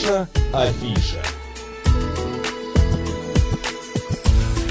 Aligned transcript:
Наша 0.00 0.28
афиша. 0.52 1.18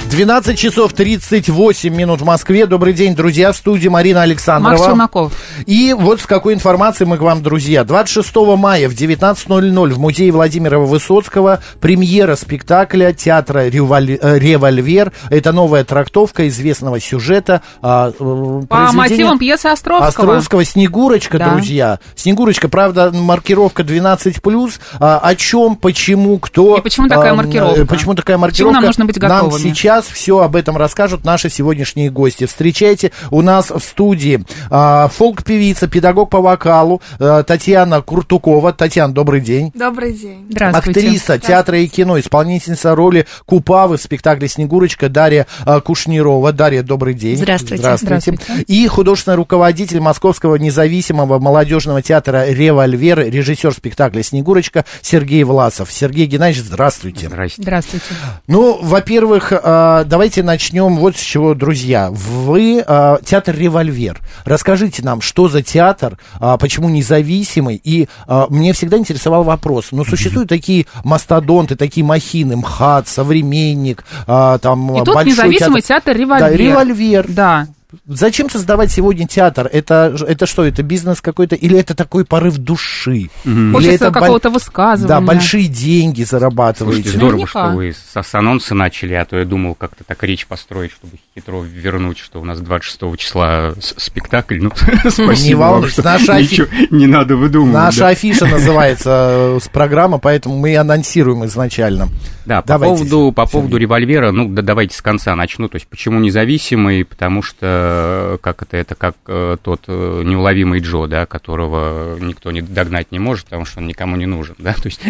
12 0.09 0.57
часов 0.57 0.93
38 0.93 1.93
минут 1.93 2.21
в 2.21 2.25
Москве. 2.25 2.65
Добрый 2.65 2.93
день, 2.93 3.15
друзья. 3.15 3.51
В 3.51 3.57
студии 3.57 3.87
Марина 3.87 4.23
Александрова. 4.23 4.73
Макс 4.73 4.85
Челноков. 4.85 5.33
И 5.65 5.93
вот 5.97 6.21
с 6.21 6.25
какой 6.25 6.53
информацией 6.53 7.07
мы 7.07 7.17
к 7.17 7.21
вам, 7.21 7.41
друзья. 7.43 7.83
26 7.83 8.35
мая 8.57 8.89
в 8.89 8.93
19.00 8.93 9.89
в 9.93 9.99
музее 9.99 10.31
Владимира 10.31 10.79
Высоцкого 10.79 11.59
премьера 11.79 12.35
спектакля 12.35 13.13
театра 13.13 13.67
«Револь- 13.67 14.17
э, 14.21 14.39
«Револьвер». 14.39 15.11
Это 15.29 15.51
новая 15.51 15.83
трактовка 15.83 16.47
известного 16.47 16.99
сюжета. 16.99 17.61
а, 17.81 18.11
э, 18.17 18.61
По 18.67 18.91
мотивам 18.93 19.39
пьесы 19.39 19.67
Островского. 19.67 20.07
Островского 20.07 20.65
«Снегурочка», 20.65 21.37
Да. 21.37 21.49
друзья. 21.51 21.99
«Снегурочка», 22.15 22.69
правда, 22.69 23.11
маркировка 23.11 23.83
12+. 23.83 24.79
А, 24.99 25.19
о 25.19 25.35
чем, 25.35 25.75
почему, 25.75 26.37
кто... 26.39 26.77
И 26.77 26.81
почему 26.81 27.07
такая 27.07 27.33
маркировка? 27.33 27.85
Почему 27.85 28.15
такая 28.15 28.37
Почему 28.37 28.41
маркировка? 28.71 28.73
нам 28.75 28.85
нужно 28.85 29.05
быть 29.05 29.17
Нам 29.21 29.45
готовыми? 29.45 29.61
сейчас 29.61 30.05
все 30.05 30.39
об 30.39 30.55
этом 30.55 30.77
расскажут 30.77 31.23
наши 31.25 31.49
сегодняшние 31.49 32.09
гости. 32.09 32.45
Встречайте 32.45 33.11
у 33.31 33.41
нас 33.41 33.69
в 33.71 33.79
студии 33.79 34.43
а, 34.69 35.07
фолк-певица, 35.49 35.87
педагог 35.87 36.29
по 36.29 36.41
вокалу 36.41 37.01
а, 37.19 37.43
Татьяна 37.43 38.01
Куртукова. 38.01 38.71
Татьяна, 38.71 39.13
добрый 39.13 39.41
день. 39.41 39.71
Добрый 39.73 40.13
день. 40.13 40.45
Здравствуйте. 40.49 40.99
Актриса 40.99 41.39
театра 41.39 41.79
и 41.79 41.87
кино, 41.87 42.19
исполнительница 42.19 42.95
роли 42.95 43.25
Купавы 43.45 43.97
в 43.97 44.01
спектакле 44.01 44.47
«Снегурочка» 44.47 45.09
Дарья 45.09 45.47
а, 45.65 45.81
Кушнирова. 45.81 46.51
Дарья, 46.51 46.83
добрый 46.83 47.13
день. 47.13 47.37
Здравствуйте. 47.37 47.95
Здравствуйте. 47.97 48.37
И 48.67 48.87
художественный 48.87 49.37
руководитель 49.37 49.99
Московского 49.99 50.55
независимого 50.55 51.39
молодежного 51.39 52.01
театра 52.01 52.49
«Револьвер», 52.49 53.19
режиссер 53.19 53.73
спектакля 53.73 54.21
«Снегурочка» 54.21 54.85
Сергей 55.01 55.43
Власов. 55.43 55.91
Сергей 55.91 56.27
Геннадьевич, 56.27 56.67
здравствуйте. 56.67 57.27
Здрасте. 57.27 57.61
Здравствуйте. 57.61 58.05
Ну, 58.47 58.79
во-первых, 58.81 59.51
а, 59.51 60.03
давайте 60.03 60.43
начнем 60.43 60.97
вот 60.97 61.15
с 61.17 61.19
чего, 61.19 61.53
друзья. 61.55 62.09
Вы 62.11 62.83
театр 63.25 63.55
«Револьвер». 63.55 64.19
Расскажите 64.45 65.03
нам, 65.03 65.21
что 65.21 65.38
за 65.47 65.61
театр, 65.61 66.17
а, 66.39 66.57
почему 66.57 66.89
независимый? 66.89 67.79
И 67.83 68.07
а, 68.27 68.47
мне 68.49 68.73
всегда 68.73 68.97
интересовал 68.97 69.43
вопрос. 69.43 69.87
Ну, 69.91 70.03
существуют 70.03 70.49
такие 70.49 70.85
мастодонты, 71.03 71.75
такие 71.75 72.05
махины, 72.05 72.57
МХАТ, 72.57 73.07
«Современник», 73.07 74.03
а, 74.27 74.57
там 74.57 74.95
И 74.95 74.99
тут 75.05 75.15
большой 75.15 75.31
независимый 75.31 75.81
театр 75.81 76.15
«Револьвер». 76.15 76.49
Да, 76.49 76.55
«Револьвер». 76.55 77.25
Да. 77.29 77.67
Зачем 78.05 78.49
создавать 78.51 78.91
сегодня 78.91 79.27
театр? 79.27 79.67
Это, 79.71 80.15
это 80.27 80.45
что, 80.45 80.63
это 80.63 80.83
бизнес 80.83 81.21
какой-то? 81.21 81.55
Или 81.55 81.77
это 81.77 81.95
такой 81.95 82.23
порыв 82.23 82.57
души? 82.57 83.29
Или 83.45 83.71
Хочется 83.71 83.95
это 83.95 84.11
какого-то 84.11 84.51
высказывания. 84.51 85.07
Да, 85.07 85.21
большие 85.21 85.67
деньги 85.67 86.21
зарабатываете. 86.21 87.01
Слушайте, 87.01 87.17
здорово, 87.17 87.41
Наверняка. 87.41 87.67
что 87.67 87.75
вы 87.75 87.93
с, 87.93 88.27
с 88.27 88.35
анонса 88.35 88.75
начали, 88.75 89.13
а 89.15 89.25
то 89.25 89.37
я 89.37 89.45
думал 89.45 89.73
как-то 89.73 90.03
так 90.03 90.21
речь 90.23 90.45
построить, 90.45 90.91
чтобы 90.91 91.17
хитро 91.33 91.63
вернуть, 91.63 92.19
что 92.19 92.39
у 92.39 92.45
нас 92.45 92.59
26 92.59 93.17
числа 93.17 93.73
спектакль. 93.79 94.59
Ну, 94.61 94.71
спасибо 95.09 95.33
Не 95.33 95.55
вам, 95.55 95.87
что 95.87 96.03
наша 96.03 96.39
ничего 96.41 96.67
не 96.91 97.07
надо 97.07 97.35
выдумывать. 97.35 97.73
Наша 97.73 98.09
афиша 98.09 98.45
называется 98.45 99.55
э, 99.55 99.59
с 99.63 99.67
программы, 99.67 100.19
поэтому 100.19 100.57
мы 100.59 100.73
и 100.73 100.75
анонсируем 100.75 101.43
изначально. 101.45 102.09
Да, 102.45 102.63
по 102.63 102.79
поводу, 102.79 103.31
по 103.31 103.45
поводу 103.45 103.77
револьвера, 103.77 104.31
ну, 104.31 104.49
да, 104.49 104.63
давайте 104.63 104.95
с 104.95 105.01
конца 105.01 105.35
начну. 105.35 105.69
То 105.69 105.75
есть, 105.75 105.87
почему 105.87 106.19
независимый? 106.19 107.05
Потому 107.05 107.43
что, 107.43 107.78
э, 107.79 108.37
как 108.41 108.61
это, 108.61 108.77
это 108.77 108.95
как 108.95 109.15
э, 109.27 109.57
тот 109.61 109.83
э, 109.87 110.21
неуловимый 110.25 110.79
Джо, 110.79 111.07
да, 111.07 111.25
которого 111.25 112.17
никто 112.19 112.51
не 112.51 112.61
догнать 112.61 113.11
не 113.11 113.19
может, 113.19 113.45
потому 113.45 113.65
что 113.65 113.79
он 113.79 113.87
никому 113.87 114.15
не 114.15 114.25
нужен, 114.25 114.55
да, 114.57 114.73
то 114.81 114.87
есть, 114.87 115.01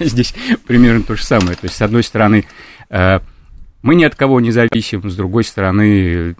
здесь 0.00 0.34
примерно 0.66 1.02
то 1.02 1.16
же 1.16 1.24
самое. 1.24 1.56
То 1.56 1.64
есть, 1.64 1.76
с 1.76 1.82
одной 1.82 2.02
стороны, 2.02 2.44
э, 2.90 3.20
мы 3.82 3.94
ни 3.94 4.04
от 4.04 4.14
кого 4.14 4.40
не 4.40 4.50
зависим, 4.50 5.10
с 5.10 5.16
другой 5.16 5.44
стороны, 5.44 6.36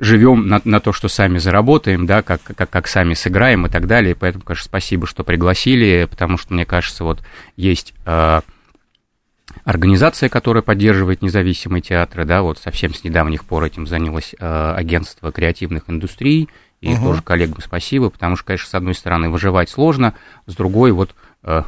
живем 0.00 0.46
на, 0.46 0.60
на 0.64 0.80
то, 0.80 0.92
что 0.92 1.08
сами 1.08 1.38
заработаем, 1.38 2.06
да, 2.06 2.22
как, 2.22 2.42
как, 2.42 2.70
как 2.70 2.86
сами 2.88 3.14
сыграем 3.14 3.66
и 3.66 3.70
так 3.70 3.86
далее. 3.86 4.14
Поэтому, 4.14 4.44
конечно, 4.44 4.64
спасибо, 4.64 5.06
что 5.06 5.24
пригласили, 5.24 6.06
потому 6.08 6.38
что, 6.38 6.54
мне 6.54 6.64
кажется, 6.64 7.04
вот 7.04 7.22
есть 7.56 7.94
э, 8.06 8.40
организация, 9.68 10.30
которая 10.30 10.62
поддерживает 10.62 11.20
независимые 11.20 11.82
театры, 11.82 12.24
да, 12.24 12.40
вот 12.40 12.58
совсем 12.58 12.94
с 12.94 13.04
недавних 13.04 13.44
пор 13.44 13.64
этим 13.64 13.86
занялось 13.86 14.34
э, 14.38 14.72
агентство 14.74 15.30
креативных 15.30 15.90
индустрий, 15.90 16.48
и 16.80 16.94
Мгм. 16.94 17.02
тоже 17.04 17.20
коллегам 17.22 17.60
спасибо, 17.62 18.08
потому 18.08 18.36
что, 18.36 18.46
конечно, 18.46 18.66
с 18.66 18.74
одной 18.74 18.94
стороны, 18.94 19.28
выживать 19.28 19.68
сложно, 19.68 20.14
с 20.46 20.56
другой, 20.56 20.92
вот 20.92 21.14
э, 21.42 21.64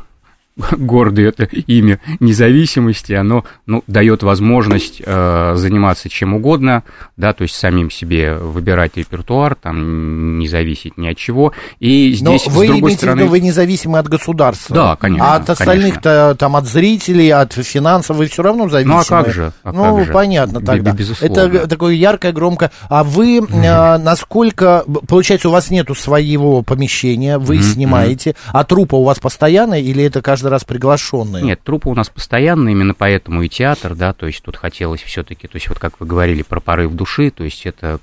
гордое 0.78 1.28
это 1.28 1.44
имя 1.44 2.00
независимости, 2.20 3.12
оно 3.12 3.44
ну, 3.66 3.82
дает 3.86 4.22
возможность 4.22 5.02
э, 5.04 5.52
заниматься 5.56 6.08
чем 6.08 6.34
угодно, 6.34 6.82
да, 7.16 7.32
то 7.32 7.42
есть 7.42 7.54
самим 7.54 7.90
себе 7.90 8.34
выбирать 8.34 8.96
репертуар, 8.96 9.54
там 9.54 10.38
не 10.38 10.48
зависеть 10.48 10.96
ни 10.96 11.08
от 11.08 11.16
чего. 11.16 11.52
И 11.78 12.16
Но 12.22 12.36
здесь, 12.36 12.46
вы 12.48 12.64
с 12.64 12.68
другой 12.68 12.80
имеете 12.80 12.96
в 12.96 12.98
стороны... 12.98 13.20
виду, 13.20 13.30
вы 13.30 13.40
независимы 13.40 13.98
от 13.98 14.08
государства. 14.08 14.74
Да, 14.74 14.96
конечно, 14.96 15.32
А 15.32 15.36
от 15.36 15.50
остальных-то, 15.50 16.36
там, 16.38 16.56
от 16.56 16.66
зрителей, 16.66 17.30
от 17.30 17.52
финансов 17.52 18.16
вы 18.16 18.26
все 18.26 18.42
равно 18.42 18.68
зависимы. 18.68 18.94
Ну, 18.94 19.00
а 19.00 19.04
как 19.04 19.32
же, 19.32 19.52
а 19.62 19.72
ну, 19.72 19.96
как 19.96 20.06
же. 20.06 20.12
понятно 20.12 20.60
тогда. 20.60 20.92
безусловно. 20.92 21.40
Это 21.40 21.68
такое 21.68 21.94
яркое, 21.94 22.32
громко. 22.32 22.70
А 22.88 23.04
вы, 23.04 23.38
э, 23.38 23.98
насколько, 23.98 24.84
получается, 25.08 25.48
у 25.48 25.52
вас 25.52 25.70
нету 25.70 25.94
своего 25.94 26.62
помещения, 26.62 27.38
вы 27.38 27.62
снимаете, 27.62 28.34
а 28.52 28.64
трупа 28.64 28.96
у 28.96 29.04
вас 29.04 29.18
постоянная 29.18 29.80
или 29.80 30.04
это 30.04 30.22
каждый 30.22 30.49
раз 30.50 30.64
приглашенные? 30.64 31.42
Нет, 31.42 31.62
трупы 31.62 31.88
у 31.88 31.94
нас 31.94 32.08
постоянно, 32.08 32.68
именно 32.68 32.94
поэтому 32.94 33.42
и 33.42 33.48
театр, 33.48 33.94
да, 33.94 34.12
то 34.12 34.26
есть 34.26 34.42
тут 34.42 34.56
хотелось 34.56 35.02
все-таки, 35.02 35.48
то 35.48 35.56
есть 35.56 35.68
вот 35.68 35.78
как 35.78 36.00
вы 36.00 36.06
говорили 36.06 36.42
про 36.42 36.60
порыв 36.60 36.92
души, 36.92 37.30
то 37.30 37.44
есть 37.44 37.64
это 37.66 38.00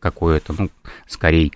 какое-то, 0.00 0.54
ну, 0.56 0.70
скорее, 1.06 1.52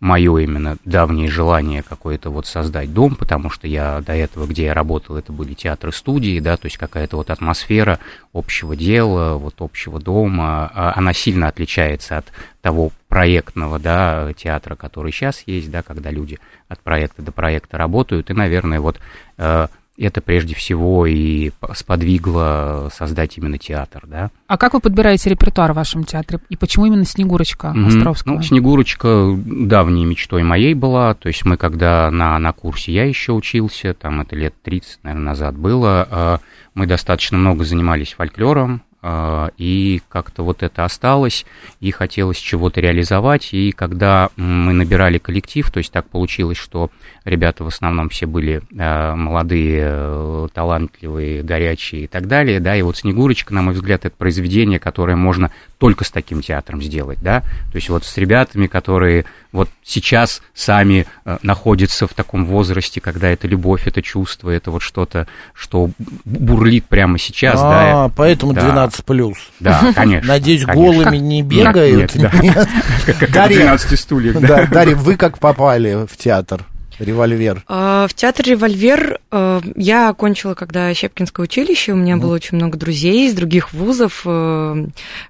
мое 0.00 0.38
именно 0.38 0.76
давнее 0.84 1.28
желание 1.28 1.82
какое-то 1.82 2.30
вот 2.30 2.46
создать 2.46 2.92
дом, 2.92 3.14
потому 3.14 3.50
что 3.50 3.68
я 3.68 4.00
до 4.00 4.12
этого, 4.12 4.46
где 4.46 4.64
я 4.64 4.74
работал, 4.74 5.16
это 5.16 5.32
были 5.32 5.54
театры 5.54 5.92
студии, 5.92 6.40
да, 6.40 6.56
то 6.56 6.66
есть 6.66 6.78
какая-то 6.78 7.16
вот 7.16 7.30
атмосфера 7.30 8.00
общего 8.32 8.74
дела, 8.74 9.36
вот 9.36 9.54
общего 9.58 10.00
дома, 10.00 10.70
а 10.74 10.94
она 10.96 11.12
сильно 11.12 11.46
отличается 11.46 12.18
от 12.18 12.26
того 12.60 12.90
проектного, 13.08 13.78
да, 13.78 14.32
театра, 14.34 14.74
который 14.74 15.12
сейчас 15.12 15.44
есть, 15.46 15.70
да, 15.70 15.82
когда 15.82 16.10
люди 16.10 16.38
от 16.68 16.80
проекта 16.80 17.22
до 17.22 17.30
проекта 17.30 17.78
работают, 17.78 18.30
и, 18.30 18.34
наверное, 18.34 18.80
вот 18.80 18.98
э, 19.38 19.68
это 19.98 20.20
прежде 20.20 20.54
всего 20.54 21.06
и 21.06 21.50
сподвигло 21.74 22.88
создать 22.92 23.36
именно 23.38 23.58
театр, 23.58 24.04
да. 24.06 24.30
А 24.46 24.56
как 24.56 24.74
вы 24.74 24.80
подбираете 24.80 25.30
репертуар 25.30 25.72
в 25.72 25.76
вашем 25.76 26.04
театре? 26.04 26.40
И 26.48 26.56
почему 26.56 26.86
именно 26.86 27.04
«Снегурочка». 27.04 27.74
Островского? 27.86 28.34
Ну, 28.34 28.42
Снегурочка 28.42 29.34
давней 29.36 30.04
мечтой 30.04 30.42
моей 30.42 30.74
была. 30.74 31.14
То 31.14 31.28
есть 31.28 31.44
мы 31.44 31.56
когда 31.56 32.10
на, 32.10 32.38
на 32.38 32.52
курсе 32.52 32.92
я 32.92 33.04
еще 33.04 33.32
учился, 33.32 33.94
там 33.94 34.20
это 34.20 34.34
лет 34.34 34.54
30, 34.62 35.04
наверное, 35.04 35.24
назад 35.24 35.56
было, 35.56 36.08
э, 36.10 36.38
мы 36.74 36.86
достаточно 36.86 37.36
много 37.36 37.64
занимались 37.64 38.14
фольклором, 38.14 38.82
и 39.04 40.00
как-то 40.08 40.44
вот 40.44 40.62
это 40.62 40.84
осталось, 40.84 41.44
и 41.80 41.90
хотелось 41.90 42.38
чего-то 42.38 42.80
реализовать. 42.80 43.52
И 43.52 43.72
когда 43.72 44.30
мы 44.36 44.72
набирали 44.72 45.18
коллектив, 45.18 45.68
то 45.70 45.78
есть 45.78 45.92
так 45.92 46.08
получилось, 46.08 46.58
что 46.58 46.90
ребята 47.24 47.64
в 47.64 47.66
основном 47.66 48.08
все 48.08 48.26
были 48.26 48.62
э, 48.76 49.14
молодые, 49.14 49.82
э, 49.84 50.48
талантливые, 50.52 51.42
горячие 51.42 52.04
и 52.04 52.06
так 52.06 52.26
далее, 52.26 52.60
да, 52.60 52.76
и 52.76 52.82
вот 52.82 52.96
«Снегурочка», 52.96 53.54
на 53.54 53.62
мой 53.62 53.74
взгляд, 53.74 54.04
это 54.04 54.16
произведение, 54.16 54.78
которое 54.78 55.16
можно 55.16 55.50
только 55.78 56.04
с 56.04 56.10
таким 56.10 56.42
театром 56.42 56.82
сделать, 56.82 57.18
да, 57.20 57.40
то 57.40 57.76
есть 57.76 57.88
вот 57.88 58.04
с 58.04 58.16
ребятами, 58.16 58.66
которые 58.66 59.24
вот 59.52 59.68
сейчас 59.84 60.42
сами 60.54 61.06
э, 61.24 61.38
находятся 61.42 62.06
в 62.06 62.14
таком 62.14 62.46
возрасте, 62.46 63.00
когда 63.00 63.28
это 63.28 63.46
любовь, 63.46 63.86
это 63.86 64.00
чувство, 64.00 64.50
это 64.50 64.70
вот 64.70 64.82
что-то, 64.82 65.28
что 65.54 65.90
бурлит 66.24 66.86
прямо 66.86 67.18
сейчас, 67.18 67.60
а, 67.62 68.08
да. 68.08 68.14
поэтому 68.16 68.54
да. 68.54 68.62
12 68.62 69.04
плюс. 69.04 69.36
Да, 69.60 69.92
конечно. 69.94 70.26
Надеюсь, 70.26 70.64
конечно. 70.64 70.82
голыми 70.82 71.18
не 71.18 71.42
Нет, 71.42 71.46
бегают. 71.46 72.14
нет, 72.14 72.32
да. 72.32 72.66
Как 73.06 73.28
в 73.28 73.32
Дарья, 73.32 73.56
12 73.58 74.00
стульях, 74.00 74.40
да. 74.40 74.48
да, 74.48 74.66
Дарья, 74.66 74.96
вы 74.96 75.16
как 75.16 75.38
попали 75.38 76.06
в 76.06 76.16
театр 76.16 76.64
«Револьвер»? 76.98 77.64
А, 77.68 78.06
В 78.08 78.14
театр 78.14 78.46
«Револьвер» 78.46 79.20
э, 79.30 79.60
я 79.76 80.08
окончила, 80.08 80.54
когда 80.54 80.92
Щепкинское 80.94 81.44
училище, 81.44 81.92
у 81.92 81.96
меня 81.96 82.16
было 82.16 82.34
очень 82.34 82.56
много 82.56 82.78
друзей 82.78 83.28
из 83.28 83.34
других 83.34 83.72
вузов, 83.72 84.22
э, 84.24 84.28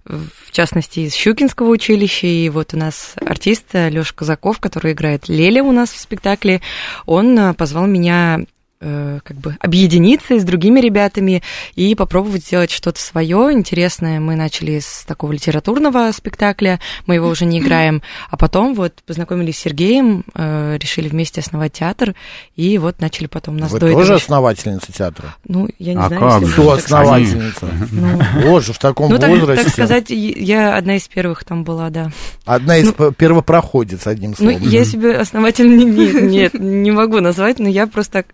в 0.05 0.51
частности, 0.51 1.01
из 1.01 1.15
Щукинского 1.15 1.69
училища, 1.69 2.27
и 2.27 2.49
вот 2.49 2.75
у 2.75 2.77
нас 2.77 3.15
артист 3.25 3.67
Лёша 3.73 4.15
Казаков, 4.15 4.61
который 4.61 4.93
играет 4.93 5.29
Леля 5.29 5.63
у 5.63 5.73
нас 5.73 5.91
в 5.91 5.99
спектакле, 5.99 6.61
он 7.07 7.39
э, 7.39 7.55
позвал 7.55 7.87
меня 7.87 8.41
как 9.25 9.37
бы 9.37 9.57
объединиться 9.61 10.39
с 10.39 10.45
другими 10.45 10.81
ребятами 10.81 11.43
и 11.77 11.95
попробовать 11.95 12.45
сделать 12.45 12.71
что-то 12.71 13.01
свое 13.01 13.53
интересное. 13.53 14.19
Мы 14.21 14.35
начали 14.37 14.79
с 14.81 15.05
такого 15.07 15.33
литературного 15.33 16.11
спектакля, 16.13 16.81
мы 17.07 17.15
его 17.17 17.29
уже 17.29 17.45
не 17.45 17.59
играем, 17.61 18.03
а 18.31 18.37
потом 18.37 18.75
вот 18.75 18.95
познакомились 19.07 19.57
с 19.59 19.61
Сергеем, 19.61 20.25
э, 20.35 20.79
решили 20.81 21.09
вместе 21.09 21.41
основать 21.41 21.73
театр, 21.75 22.15
и 22.57 22.79
вот 22.79 23.01
начали 23.01 23.27
потом 23.27 23.57
нас 23.57 23.71
Вы 23.71 23.79
до 23.81 23.91
тоже 23.93 24.03
этого- 24.05 24.17
основательница 24.17 24.93
театра? 24.93 25.37
Ну, 25.47 25.69
я 25.79 25.95
не 25.95 26.01
А 26.01 26.09
знаю, 26.09 26.21
как? 26.21 26.31
Кто 26.53 26.63
можно 26.63 26.77
так 26.77 26.81
сказать. 26.81 27.23
основательница? 27.23 27.69
Ну, 27.93 28.43
Боже, 28.43 28.73
в 28.73 28.79
таком 28.79 29.11
ну, 29.11 29.19
так, 29.19 29.31
возрасте. 29.31 29.65
так 29.65 29.73
сказать, 29.73 30.07
я 30.11 30.77
одна 30.77 30.97
из 30.97 31.07
первых 31.09 31.45
там 31.45 31.65
была, 31.65 31.91
да. 31.91 32.11
Одна 32.45 32.77
из 32.79 32.93
п- 32.93 33.13
первопроходец, 33.13 34.07
одним 34.07 34.31
Ну, 34.31 34.37
словом. 34.37 34.63
я 34.69 34.85
себе 34.85 35.17
основатель 35.17 35.69
не, 35.77 35.85
не- 35.85 36.13
нет, 36.23 36.55
не 36.55 36.91
могу 36.91 37.21
назвать, 37.21 37.59
но 37.59 37.69
я 37.69 37.87
просто 37.87 38.25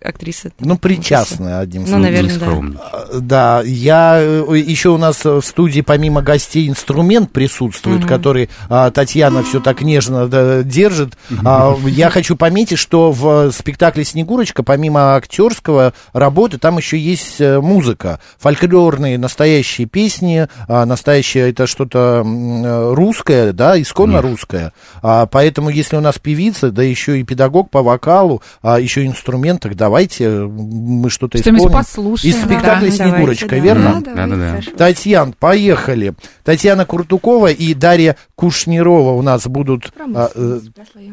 ак- 0.45 0.51
актриса. 0.51 0.51
Ну, 0.59 0.77
причастная, 0.77 1.59
одним 1.59 1.81
Ну, 1.81 1.87
словом. 1.87 2.03
наверное, 2.03 2.31
Не 2.33 2.37
да. 2.73 2.81
А, 2.81 3.19
Да, 3.19 3.61
я 3.65 4.17
еще 4.19 4.89
у 4.89 4.97
нас 4.97 5.25
э, 5.25 5.29
в 5.39 5.45
студии 5.45 5.81
помимо 5.81 6.21
гостей 6.21 6.67
инструмент 6.69 7.31
присутствует, 7.31 7.99
Мгм. 7.99 8.07
который 8.07 8.49
а, 8.69 8.89
Татьяна 8.91 9.43
все 9.43 9.59
так 9.59 9.81
нежно 9.81 10.27
да, 10.27 10.63
держит. 10.63 11.17
А, 11.45 11.75
я 11.87 12.09
хочу 12.09 12.35
пометить, 12.35 12.77
что 12.79 13.11
в 13.11 13.51
спектакле 13.51 14.03
Снегурочка 14.03 14.63
помимо 14.63 15.15
актерского 15.15 15.93
работы 16.13 16.57
там 16.57 16.77
еще 16.77 16.97
есть 16.97 17.39
э, 17.41 17.59
музыка, 17.59 18.19
фольклорные 18.39 19.17
настоящие 19.17 19.87
песни, 19.87 20.47
а, 20.67 20.85
настоящее 20.85 21.49
это 21.49 21.67
что-то 21.67 22.23
э, 22.25 22.93
русское, 22.93 23.53
да, 23.53 23.79
исконно 23.81 24.21
русское. 24.21 24.73
А, 25.01 25.25
поэтому 25.25 25.69
если 25.69 25.95
у 25.97 26.01
нас 26.01 26.19
певица, 26.19 26.71
да 26.71 26.83
еще 26.83 27.19
и 27.19 27.23
педагог 27.23 27.69
по 27.69 27.81
вокалу, 27.83 28.41
а 28.61 28.79
еще 28.79 29.05
инструмент, 29.05 29.61
так 29.61 29.75
давайте 29.75 30.28
мы 30.47 31.09
что-то 31.09 31.37
исполним. 31.39 31.71
послушаем. 31.71 32.35
Из 32.35 32.41
спектакля 32.41 32.89
Да, 32.89 32.91
«Снегурочка», 32.91 33.45
давайте, 33.47 33.65
верно? 33.65 34.01
да. 34.05 34.27
Да, 34.27 34.35
да. 34.35 34.59
Татьян, 34.77 35.33
поехали. 35.37 36.13
Татьяна 36.43 36.85
Куртукова 36.85 37.47
и 37.51 37.73
Дарья 37.73 38.15
Кушнирова 38.35 39.11
у 39.11 39.21
нас 39.21 39.47
будут. 39.47 39.91
а, 40.15 40.29
э, 40.33 40.59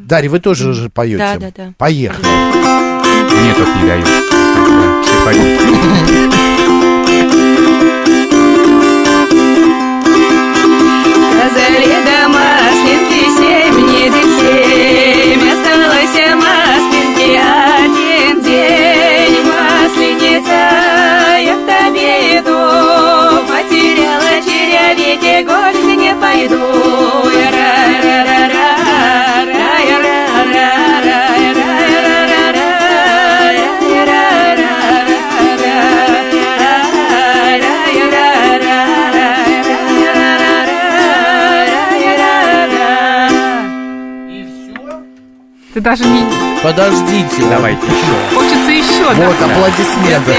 Дарья, 0.06 0.30
вы 0.30 0.40
тоже 0.40 0.72
же 0.72 0.90
поете? 0.90 1.18
Да, 1.18 1.36
да, 1.38 1.48
да. 1.56 1.72
Поехали. 1.78 2.26
Мне 2.26 3.54
только 3.54 3.78
не 3.80 3.86
дают. 3.88 5.15
Даже 45.86 46.04
не... 46.04 46.24
Подождите. 46.64 47.44
Давайте 47.48 47.86
еще. 47.86 48.34
Хочется 48.36 48.70
еще, 48.72 49.14
да? 49.14 49.28
Вот 49.28 49.36
аплодисменты. 49.40 50.34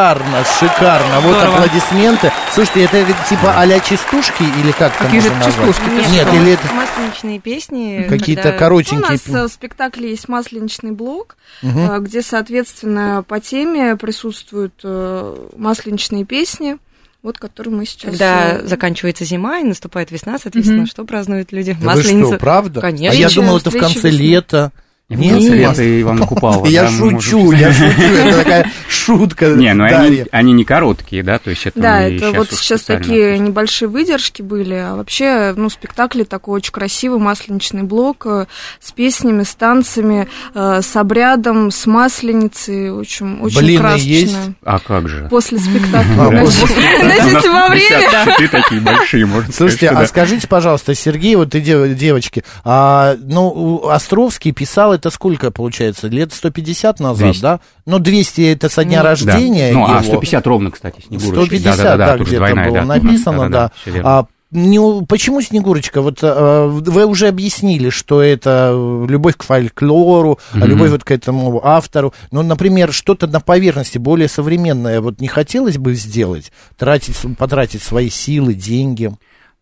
Шикарно, 0.00 0.44
шикарно. 0.58 1.20
Вот 1.20 1.36
Здорово. 1.36 1.56
аплодисменты. 1.58 2.32
Слушайте, 2.54 2.84
это 2.84 3.04
типа 3.28 3.60
а-ля 3.60 3.80
частушки 3.80 4.42
или 4.42 4.72
как 4.72 4.94
это 4.94 5.04
Какие 5.04 5.20
же 5.20 5.28
частушки? 5.44 5.82
Ты 5.84 6.10
Нет, 6.10 6.26
что? 6.26 6.36
или 6.36 6.52
это 6.52 6.72
Масленичные 6.72 7.38
песни. 7.38 8.06
какие-то 8.08 8.42
когда- 8.44 8.56
У 8.56 8.58
коротенькие... 8.60 9.10
нас 9.10 9.20
э, 9.28 9.44
в 9.46 9.52
спектакле 9.52 10.10
есть 10.10 10.26
масленичный 10.28 10.92
блок, 10.92 11.36
э, 11.62 11.98
где, 12.00 12.22
соответственно, 12.22 13.22
по 13.28 13.40
теме 13.40 13.96
присутствуют 13.96 14.72
э, 14.84 15.46
масленичные 15.56 16.24
песни, 16.24 16.78
вот 17.22 17.36
которые 17.38 17.74
мы 17.74 17.84
сейчас... 17.84 18.10
Когда 18.12 18.52
э, 18.54 18.66
заканчивается 18.66 19.26
зима 19.26 19.58
и 19.58 19.64
наступает 19.64 20.10
весна, 20.10 20.38
соответственно, 20.38 20.80
Мгм. 20.82 20.86
что 20.86 21.04
празднуют 21.04 21.52
люди? 21.52 21.76
Да 21.78 21.92
вы 21.94 22.02
что, 22.02 22.38
правда? 22.38 22.80
Конечно. 22.80 23.18
А 23.18 23.20
я 23.20 23.28
думал, 23.28 23.58
это 23.58 23.70
в 23.70 23.76
конце 23.76 24.08
весны. 24.08 24.16
лета. 24.16 24.72
Нет, 25.16 25.32
конце 25.32 25.48
нет. 25.48 25.58
лета 25.58 26.00
Иван 26.02 26.18
Купала. 26.26 26.66
Я 26.66 26.88
шучу, 26.88 27.50
я 27.52 27.72
шучу. 27.72 28.00
Это 28.00 28.38
такая 28.38 28.70
шутка. 28.88 29.46
Не, 29.46 29.74
ну 29.74 29.84
они, 30.30 30.52
не 30.52 30.64
короткие, 30.64 31.22
да, 31.22 31.38
то 31.38 31.50
есть 31.50 31.66
это 31.66 31.80
Да, 31.80 32.02
это 32.02 32.30
вот 32.32 32.50
сейчас 32.52 32.82
такие 32.82 33.38
небольшие 33.38 33.88
выдержки 33.88 34.42
были, 34.42 34.74
а 34.74 34.94
вообще, 34.94 35.52
ну, 35.56 35.68
спектакль 35.68 36.22
такой 36.22 36.56
очень 36.58 36.72
красивый, 36.72 37.18
масленичный 37.18 37.82
блок 37.82 38.26
э, 38.26 38.46
с 38.80 38.92
песнями, 38.92 39.42
с 39.42 39.54
танцами, 39.54 40.28
э, 40.54 40.80
с 40.82 40.96
обрядом, 40.96 41.70
с 41.70 41.86
масленицей, 41.86 42.92
очень, 42.92 43.40
очень 43.40 43.58
Блины 43.58 43.80
красочно. 43.80 44.08
есть? 44.08 44.36
А 44.64 44.78
как 44.78 45.08
же? 45.08 45.26
После 45.28 45.58
спектакля. 45.58 46.14
Значит, 46.46 47.48
во 47.48 47.68
время... 47.68 48.48
Такие 48.50 48.80
большие, 48.80 49.26
можно 49.26 49.52
Слушайте, 49.52 49.88
а 49.88 50.06
скажите, 50.06 50.46
пожалуйста, 50.46 50.94
Сергей, 50.94 51.34
вот 51.36 51.54
и 51.54 51.60
дев- 51.60 51.96
девочки, 51.96 52.44
а, 52.64 53.16
ну, 53.20 53.88
Островский 53.88 54.52
писал 54.52 54.94
это 55.00 55.10
сколько, 55.10 55.50
получается, 55.50 56.08
лет 56.08 56.32
150 56.32 57.00
назад, 57.00 57.18
200. 57.18 57.40
да? 57.42 57.60
Ну, 57.86 57.98
200 57.98 58.40
это 58.52 58.68
со 58.68 58.84
дня 58.84 59.02
да. 59.02 59.08
рождения 59.10 59.72
Ну, 59.72 59.80
его. 59.84 59.94
а 59.96 60.02
150 60.02 60.46
ровно, 60.46 60.70
кстати, 60.70 61.00
Снегурочки. 61.06 61.56
150, 61.58 61.76
да, 61.76 61.82
Да-да-да, 61.84 62.16
тут 62.18 62.26
же 62.28 62.36
где-то 62.36 62.38
двойная, 62.52 62.68
было 62.70 62.78
да. 62.80 62.84
написано, 62.84 63.50
да. 63.50 63.72
всё 63.80 63.90
верно. 63.92 64.10
А, 64.18 64.26
не, 64.52 65.04
почему 65.06 65.40
Снегурочка? 65.40 66.02
Вот 66.02 66.18
а, 66.22 66.66
вы 66.66 67.06
уже 67.06 67.28
объяснили, 67.28 67.88
что 67.88 68.20
это 68.22 68.72
любовь 69.08 69.36
к 69.36 69.42
фольклору, 69.44 70.38
а 70.52 70.58
Мгм. 70.58 70.66
любовь 70.66 70.90
вот 70.90 71.04
к 71.04 71.10
этому 71.12 71.60
автору. 71.64 72.12
Ну, 72.32 72.42
например, 72.42 72.92
что-то 72.92 73.26
на 73.26 73.40
поверхности 73.40 73.98
более 73.98 74.28
современное 74.28 75.00
вот 75.00 75.20
не 75.20 75.28
хотелось 75.28 75.78
бы 75.78 75.94
сделать, 75.94 76.52
тратить, 76.76 77.16
потратить 77.38 77.82
свои 77.82 78.10
силы, 78.10 78.54
деньги. 78.54 79.10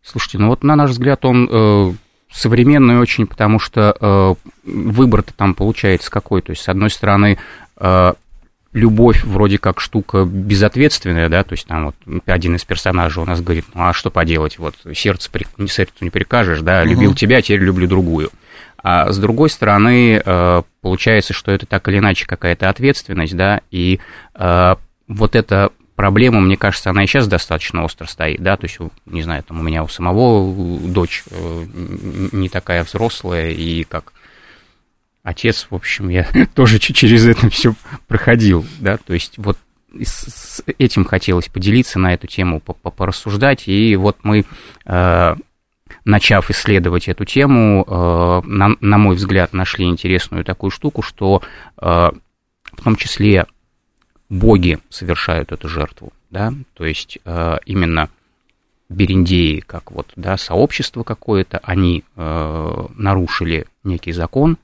Слушайте, 0.03 0.39
ну 0.39 0.49
вот 0.49 0.63
на 0.65 0.75
наш 0.75 0.91
взгляд 0.91 1.25
он 1.27 1.49
э, 1.53 1.93
современный 2.31 2.99
очень, 2.99 3.27
потому 3.27 3.59
что 3.59 3.97
э, 3.99 4.35
выбор-то 4.65 5.33
там 5.35 5.55
получается 5.55 6.11
какой. 6.11 6.43
То 6.43 6.51
есть, 6.51 6.63
с 6.63 6.69
одной 6.69 6.91
стороны, 6.91 7.39
э, 7.77 8.13
любовь 8.73 9.25
вроде 9.25 9.59
как 9.59 9.81
штука 9.81 10.25
безответственная, 10.25 11.29
да, 11.29 11.43
то 11.43 11.55
есть 11.55 11.67
там 11.67 11.87
вот 11.87 12.23
один 12.27 12.57
из 12.57 12.65
персонажей 12.65 13.23
у 13.23 13.27
нас 13.27 13.41
говорит, 13.41 13.65
ну 13.75 13.89
а 13.89 13.93
что 13.93 14.11
поделать, 14.11 14.59
вот 14.59 14.75
сердце, 14.95 15.31
не 15.57 15.69
сердцу 15.69 15.97
не 16.01 16.11
прикажешь, 16.11 16.61
да, 16.61 16.85
любил 16.85 17.11
Мгм. 17.11 17.17
тебя, 17.17 17.41
теперь 17.41 17.61
люблю 17.61 17.89
другую. 17.89 18.31
А 18.81 19.11
с 19.11 19.19
другой 19.19 19.51
стороны, 19.51 20.23
э, 20.25 20.63
получается, 20.83 21.33
что 21.33 21.51
это 21.51 21.67
так 21.67 21.89
или 21.89 21.99
иначе 21.99 22.27
какая-то 22.27 22.69
ответственность, 22.69 23.37
да, 23.37 23.63
и 23.71 24.01
э, 24.35 24.75
вот 25.09 25.35
эта 25.35 25.73
проблема, 25.99 26.39
мне 26.39 26.57
кажется, 26.57 26.91
она 26.91 27.03
и 27.03 27.09
сейчас 27.09 27.27
достаточно 27.27 27.83
остро 27.83 28.07
стоит, 28.07 28.41
да, 28.41 28.57
то 28.57 28.67
есть, 28.67 28.79
не 29.07 29.21
знаю, 29.23 29.43
там 29.43 29.59
у 29.59 29.65
меня 29.65 29.83
у 29.83 29.89
самого 29.89 30.55
дочь 30.87 31.25
э, 31.29 31.65
не 32.31 32.49
такая 32.49 32.85
взрослая, 32.85 33.51
и 33.51 33.83
как 33.83 34.13
отец, 35.25 35.67
в 35.69 35.75
общем, 35.75 36.09
я 36.09 36.29
тоже 36.55 36.79
через 36.79 37.27
это 37.27 37.51
все 37.51 37.75
проходил, 38.07 38.65
да, 38.79 38.97
то 38.97 39.13
есть 39.13 39.39
вот 39.39 39.59
с 40.01 40.63
этим 40.79 41.05
хотелось 41.05 41.49
поделиться 41.49 41.99
на 41.99 42.15
эту 42.15 42.29
тему, 42.29 42.61
по- 42.61 42.75
по- 42.75 42.93
порассуждать, 42.93 43.67
и 43.67 43.97
вот 43.97 44.19
мы, 44.23 44.45
э, 44.87 45.37
начав 46.05 46.49
исследовать 46.49 47.09
эту 47.09 47.25
тему, 47.25 47.85
э, 47.85 48.43
на, 48.47 48.99
мой 48.99 49.17
взгляд, 49.17 49.53
нашли 49.53 49.87
интересную 49.87 50.45
такую 50.45 50.71
штуку, 50.71 51.03
что 51.03 51.43
э, 51.77 51.83
в 51.83 52.85
том 52.85 52.95
числе 52.95 53.47
боги 54.29 54.79
совершают 54.91 55.53
эту 55.53 55.69
жертву, 55.69 56.13
да, 56.31 56.53
то 56.75 56.85
есть 56.85 57.19
э, 57.25 57.59
именно 57.67 58.11
бериндеи, 58.89 59.61
как 59.61 59.91
вот, 59.91 60.13
да, 60.17 60.37
сообщество 60.37 61.03
какое-то, 61.03 61.59
они 61.63 62.05
э, 62.17 62.87
нарушили 62.95 63.67
некий 63.85 64.13
закон, 64.13 64.59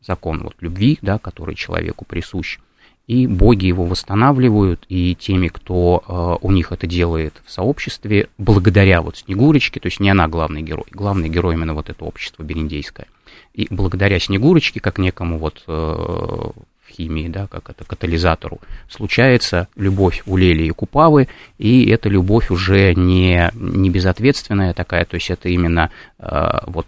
закон 0.00 0.42
вот 0.42 0.56
любви, 0.60 0.98
да, 1.02 1.18
который 1.18 1.54
человеку 1.54 2.04
присущ, 2.04 2.58
и 3.06 3.26
боги 3.26 3.66
его 3.66 3.84
восстанавливают, 3.84 4.84
и 4.88 5.14
теми, 5.14 5.48
кто 5.48 6.02
э, 6.06 6.46
у 6.46 6.50
них 6.52 6.70
это 6.72 6.86
делает 6.86 7.42
в 7.44 7.50
сообществе, 7.50 8.28
благодаря 8.38 9.02
вот 9.02 9.16
Снегурочке, 9.16 9.80
то 9.80 9.86
есть 9.86 10.00
не 10.00 10.10
она 10.10 10.28
главный 10.28 10.62
герой, 10.62 10.86
главный 10.90 11.28
герой 11.28 11.54
именно 11.54 11.74
вот 11.74 11.90
это 11.90 12.04
общество 12.04 12.42
бериндейское. 12.42 13.06
И 13.54 13.66
благодаря 13.70 14.18
Снегурочке, 14.20 14.80
как 14.80 14.98
некому 14.98 15.38
вот 15.38 15.64
э, 15.66 16.50
химии, 16.92 17.28
да, 17.28 17.46
как 17.46 17.70
это 17.70 17.84
катализатору, 17.84 18.60
случается 18.88 19.68
любовь 19.76 20.22
у 20.26 20.36
Лели 20.36 20.64
и 20.64 20.70
Купавы, 20.70 21.28
и 21.58 21.88
эта 21.90 22.08
любовь 22.08 22.50
уже 22.50 22.94
не, 22.94 23.50
не 23.54 23.90
безответственная 23.90 24.74
такая, 24.74 25.04
то 25.04 25.14
есть 25.14 25.30
это 25.30 25.48
именно 25.48 25.90
э, 26.18 26.58
вот 26.66 26.86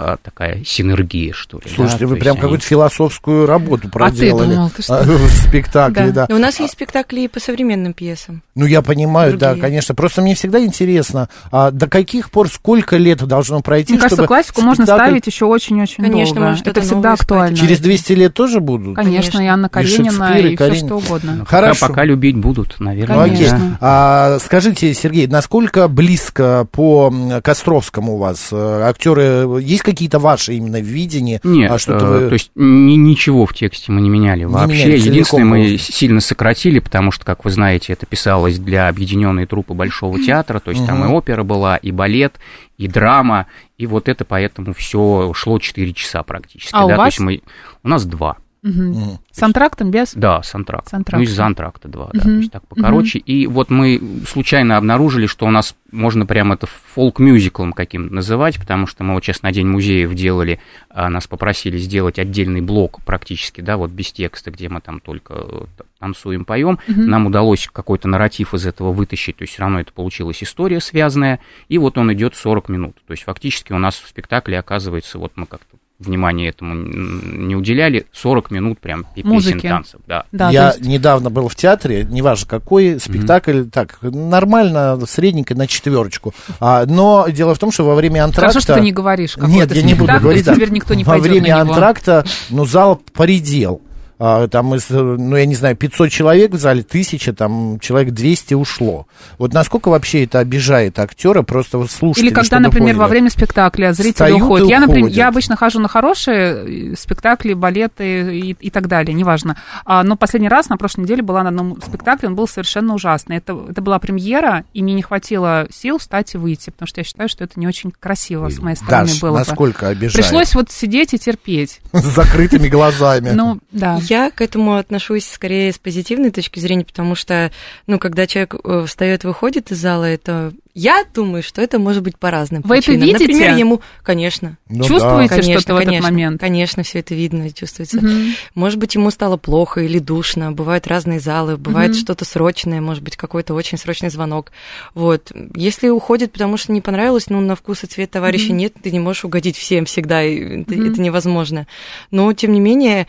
а, 0.00 0.16
такая 0.16 0.64
синергия, 0.64 1.32
что 1.34 1.58
ли. 1.58 1.64
Слушайте, 1.74 2.04
да? 2.04 2.06
вы 2.08 2.14
То 2.16 2.20
прям 2.20 2.36
какую-то 2.36 2.64
философскую 2.64 3.46
работу 3.46 3.82
А 3.82 3.86
ты 3.86 3.88
проделали 3.90 4.54
думал, 4.54 4.70
ты 4.70 4.82
что? 4.82 4.98
а, 4.98 5.02
в 5.02 5.30
спектакле, 5.30 6.10
да. 6.10 6.26
Но 6.28 6.36
у 6.36 6.38
нас 6.38 6.58
есть 6.58 6.72
спектакли 6.72 7.20
и 7.20 7.28
по 7.28 7.38
современным 7.40 7.92
пьесам. 7.92 8.42
Ну, 8.54 8.64
я 8.66 8.82
понимаю, 8.82 9.36
да, 9.36 9.50
Другие. 9.50 9.62
конечно. 9.62 9.94
Просто 9.94 10.22
мне 10.22 10.34
всегда 10.34 10.64
интересно, 10.64 11.28
а 11.52 11.70
до 11.70 11.86
каких 11.88 12.30
пор, 12.30 12.48
сколько 12.48 12.96
лет 12.96 13.22
должно 13.26 13.60
пройти, 13.60 13.92
Мне 13.92 14.00
кажется, 14.02 14.26
классику 14.26 14.62
можно 14.62 14.84
спектакль 14.84 15.02
ставить 15.04 15.26
еще 15.26 15.44
очень-очень 15.44 16.04
Конечно, 16.04 16.34
долго. 16.34 16.40
можно 16.48 16.56
что-то 16.56 16.80
Это 16.80 16.88
всегда 16.88 17.12
актуально. 17.12 17.56
Через 17.56 17.80
200 17.80 18.12
лет 18.14 18.34
тоже 18.34 18.60
будут? 18.60 18.96
Конечно, 18.96 19.40
и 19.40 19.46
Анна 19.46 19.66
И 19.66 19.68
Каренина, 19.68 20.10
Шекспир, 20.10 20.46
и 20.46 20.52
и, 20.52 20.56
все 20.56 20.74
что 20.86 20.96
угодно. 20.96 21.34
Ну, 21.38 21.44
Хорошо. 21.44 21.80
Пока, 21.80 21.92
пока 21.92 22.04
любить 22.04 22.36
будут, 22.36 22.80
наверное. 22.80 23.16
Ну, 23.16 23.22
окей. 23.22 23.36
Конечно. 23.36 23.78
А, 23.80 24.38
скажите, 24.44 24.92
Сергей, 24.94 25.26
насколько 25.26 25.88
близко 25.88 26.66
по 26.72 27.12
Костровскому 27.42 28.14
у 28.14 28.18
вас 28.18 28.48
э, 28.52 28.80
актеры? 28.82 29.60
Есть 29.60 29.82
какие-то 29.90 30.18
ваши 30.18 30.54
именно 30.54 30.80
видения? 30.80 31.40
Нет, 31.44 31.70
а 31.70 31.78
что-то 31.78 32.06
э, 32.06 32.08
вы- 32.24 32.28
то 32.28 32.32
есть 32.34 32.50
ни- 32.54 32.94
ничего 32.96 33.46
в 33.46 33.54
тексте 33.54 33.92
мы 33.92 34.00
не 34.00 34.08
меняли 34.08 34.44
вообще. 34.44 34.74
меняли, 34.76 34.90
целиком 34.98 35.12
Единственное, 35.12 35.44
мы 35.44 35.62
полностью. 35.64 35.94
сильно 35.94 36.20
сократили, 36.20 36.78
потому 36.78 37.12
что, 37.12 37.24
как 37.24 37.44
вы 37.44 37.50
знаете, 37.50 37.92
это 37.92 38.06
писалось 38.06 38.58
для 38.58 38.88
объединенной 38.88 39.46
труппы 39.46 39.74
Большого 39.74 40.18
театра, 40.22 40.58
то 40.60 40.70
есть 40.70 40.86
там 40.86 41.04
и 41.04 41.08
опера 41.08 41.42
была, 41.42 41.76
и 41.76 41.90
балет, 41.92 42.34
и 42.78 42.88
драма, 42.88 43.46
и 43.78 43.86
вот 43.86 44.08
это 44.08 44.24
поэтому 44.24 44.72
все 44.74 45.32
шло 45.34 45.58
4 45.58 45.92
часа 45.92 46.22
практически. 46.22 46.70
А 46.74 46.84
у 46.84 46.88
да, 46.88 46.94
то 46.94 46.98
вас? 47.02 47.06
есть 47.08 47.20
мы, 47.20 47.40
у 47.82 47.88
нас 47.88 48.04
два. 48.04 48.36
Мгм. 48.62 49.18
С 49.32 49.42
антрактом 49.42 49.90
без? 49.90 50.12
Да, 50.14 50.42
с 50.42 50.54
антракта. 50.54 50.90
С 50.90 50.94
антракта. 50.94 51.16
Ну, 51.16 51.22
из-за 51.22 51.46
антракта 51.46 51.88
два, 51.88 52.10
да, 52.12 52.20
Мгм. 52.20 52.22
то 52.22 52.36
есть 52.38 52.52
так 52.52 52.66
покороче. 52.66 53.18
И 53.18 53.46
вот 53.46 53.70
мы 53.70 54.00
случайно 54.28 54.76
обнаружили, 54.76 55.26
что 55.26 55.46
у 55.46 55.50
нас 55.50 55.74
можно 55.92 56.26
прямо 56.26 56.54
это 56.54 56.66
фолк-мюзиклом 56.66 57.72
каким-то 57.72 58.14
называть, 58.14 58.58
потому 58.58 58.86
что 58.86 59.02
мы 59.02 59.14
вот 59.14 59.24
сейчас 59.24 59.42
на 59.42 59.50
День 59.50 59.66
музеев 59.66 60.12
делали, 60.14 60.60
а, 60.90 61.08
нас 61.08 61.26
попросили 61.26 61.78
сделать 61.78 62.18
отдельный 62.18 62.60
блок 62.60 63.00
практически, 63.04 63.60
да, 63.60 63.76
вот 63.76 63.90
без 63.90 64.12
текста, 64.12 64.50
где 64.50 64.68
мы 64.68 64.80
там 64.80 65.00
только 65.00 65.34
э, 65.36 65.64
танцуем, 65.98 66.44
поем. 66.44 66.78
Мгм. 66.86 67.06
Нам 67.06 67.26
удалось 67.26 67.68
какой-то 67.72 68.08
нарратив 68.08 68.54
из 68.54 68.66
этого 68.66 68.92
вытащить, 68.92 69.36
то 69.36 69.42
есть 69.42 69.54
все 69.54 69.62
равно 69.62 69.80
это 69.80 69.92
получилась 69.92 70.42
история 70.42 70.80
связанная, 70.80 71.40
и 71.68 71.78
вот 71.78 71.98
он 71.98 72.12
идет 72.12 72.34
40 72.34 72.68
минут. 72.68 72.96
То 73.06 73.12
есть 73.12 73.24
фактически 73.24 73.72
у 73.72 73.78
нас 73.78 73.96
в 73.98 74.06
спектакле 74.08 74.58
оказывается, 74.58 75.18
вот 75.18 75.32
мы 75.36 75.46
как-то 75.46 75.76
внимание 76.00 76.48
этому 76.48 76.74
не 76.74 77.54
уделяли, 77.54 78.06
40 78.12 78.50
минут 78.50 78.80
прям 78.80 79.04
пе- 79.14 79.22
песен, 79.22 79.60
танцев, 79.60 80.00
да. 80.06 80.24
Да, 80.32 80.50
я 80.50 80.68
есть- 80.68 80.80
недавно 80.80 81.30
был 81.30 81.48
в 81.48 81.54
театре, 81.54 82.06
неважно 82.08 82.48
какой, 82.48 82.98
спектакль, 82.98 83.64
так, 83.64 83.98
нормально, 84.02 84.98
средненько, 85.06 85.54
на 85.54 85.66
четверочку. 85.66 86.34
А, 86.58 86.86
но 86.86 87.26
дело 87.28 87.54
в 87.54 87.58
том, 87.58 87.70
что 87.70 87.84
во 87.84 87.94
время 87.94 88.24
антракта... 88.24 88.52
Скажи, 88.52 88.64
что 88.64 88.74
ты 88.74 88.80
не 88.80 88.92
говоришь. 88.92 89.36
Нет, 89.36 89.74
я 89.74 89.82
не 89.82 89.94
буду 89.94 90.12
говорить. 90.20 90.44
да. 90.44 90.54
Теперь 90.54 90.70
никто 90.70 90.94
не 90.94 91.04
Во 91.04 91.18
время 91.18 91.60
антракта, 91.60 92.24
ну, 92.48 92.64
зал 92.64 93.00
поредел. 93.12 93.82
А, 94.22 94.48
Там, 94.48 94.74
из, 94.74 94.90
ну, 94.90 95.34
я 95.34 95.46
не 95.46 95.54
знаю, 95.54 95.74
500 95.76 96.10
человек 96.10 96.52
в 96.52 96.58
зале, 96.58 96.84
1000, 96.86 97.32
там, 97.32 97.78
человек 97.80 98.12
200 98.12 98.52
ушло. 98.52 99.06
Вот 99.38 99.54
насколько 99.54 99.88
вообще 99.88 100.24
это 100.24 100.40
обижает 100.40 100.98
актера, 100.98 101.40
просто 101.40 101.78
вот 101.78 101.90
слушать. 101.90 102.22
Или 102.22 102.30
когда, 102.30 102.60
например, 102.60 102.96
во 102.96 103.08
время 103.08 103.30
спектакля 103.30 103.94
зрители 103.94 104.12
Встают 104.12 104.42
уходят. 104.42 104.68
Я, 104.68 104.80
например, 104.80 105.10
я 105.10 105.28
обычно 105.28 105.56
хожу 105.56 105.80
на 105.80 105.88
хорошие 105.88 106.92
э, 106.92 106.96
спектакли, 106.98 107.54
балеты 107.54 108.38
и, 108.38 108.52
и 108.60 108.70
так 108.70 108.88
далее, 108.88 109.14
неважно. 109.14 109.56
А, 109.86 110.02
но 110.02 110.16
последний 110.16 110.50
раз, 110.50 110.68
на 110.68 110.76
прошлой 110.76 111.04
неделе, 111.04 111.22
была 111.22 111.42
на 111.42 111.48
одном 111.48 111.80
спектакле, 111.80 112.28
он 112.28 112.34
был 112.34 112.46
совершенно 112.46 112.92
ужасный. 112.92 113.38
Это, 113.38 113.58
это 113.70 113.80
была 113.80 113.98
премьера, 113.98 114.64
и 114.74 114.82
мне 114.82 114.92
не 114.92 115.02
хватило 115.02 115.66
сил 115.70 115.96
встать 115.96 116.34
и 116.34 116.36
выйти, 116.36 116.68
потому 116.68 116.88
что 116.88 117.00
я 117.00 117.04
считаю, 117.04 117.30
что 117.30 117.44
это 117.44 117.58
не 117.58 117.66
очень 117.66 117.90
красиво 117.98 118.50
с 118.50 118.58
моей 118.58 118.76
стороны 118.76 119.06
Даш, 119.06 119.20
было 119.22 119.32
бы. 119.32 119.38
насколько 119.38 119.88
обижает? 119.88 120.14
Пришлось 120.14 120.54
вот 120.54 120.70
сидеть 120.70 121.14
и 121.14 121.18
терпеть. 121.18 121.80
С 121.94 122.04
закрытыми 122.04 122.68
глазами. 122.68 123.30
Ну, 123.30 123.60
да. 123.72 123.98
Я 124.10 124.32
к 124.32 124.40
этому 124.40 124.74
отношусь 124.74 125.24
скорее 125.24 125.72
с 125.72 125.78
позитивной 125.78 126.32
точки 126.32 126.58
зрения, 126.58 126.84
потому 126.84 127.14
что, 127.14 127.52
ну, 127.86 128.00
когда 128.00 128.26
человек 128.26 128.56
э, 128.56 128.84
встает, 128.84 129.22
выходит 129.22 129.70
из 129.70 129.78
зала, 129.78 130.02
это 130.02 130.52
я 130.74 131.04
думаю, 131.14 131.42
что 131.42 131.60
это 131.62 131.78
может 131.78 132.02
быть 132.02 132.16
по 132.18 132.30
разным 132.30 132.62
Вы 132.62 132.76
это 132.78 132.86
причинам. 132.86 133.06
видите? 133.08 133.24
Например, 133.32 133.56
ему, 133.56 133.80
конечно, 134.02 134.56
Ну 134.68 134.84
Чувствуете 134.84 135.36
да. 135.36 135.42
что-то 135.42 135.74
в 135.74 135.78
этот 135.78 136.00
момент? 136.00 136.40
Конечно, 136.40 136.82
все 136.82 137.00
это 137.00 137.14
видно 137.14 137.48
и 137.48 137.54
чувствуется. 137.54 137.98
Мгм. 137.98 138.32
Может 138.54 138.78
быть, 138.78 138.94
ему 138.94 139.10
стало 139.10 139.36
плохо 139.36 139.80
или 139.80 139.98
душно, 139.98 140.52
бывают 140.52 140.86
разные 140.86 141.20
залы, 141.20 141.56
бывает 141.56 141.90
Мгм. 141.92 141.98
что-то 142.00 142.24
срочное, 142.24 142.80
может 142.80 143.02
быть, 143.02 143.16
какой-то 143.16 143.54
очень 143.54 143.78
срочный 143.78 144.10
звонок. 144.10 144.52
Вот. 144.94 145.32
Если 145.54 145.88
уходит, 145.88 146.32
потому 146.32 146.56
что 146.56 146.72
не 146.72 146.80
понравилось, 146.80 147.28
ну, 147.30 147.40
на 147.40 147.56
вкус 147.56 147.84
и 147.84 147.86
цвет 147.86 148.10
товарища 148.10 148.48
Мгм. 148.48 148.56
нет, 148.56 148.74
ты 148.82 148.90
не 148.90 149.00
можешь 149.00 149.24
угодить 149.24 149.56
всем 149.56 149.84
всегда, 149.84 150.22
и 150.22 150.62
это, 150.62 150.74
это 150.74 151.00
невозможно. 151.00 151.66
Но, 152.10 152.32
тем 152.32 152.52
не 152.52 152.60
менее, 152.60 153.06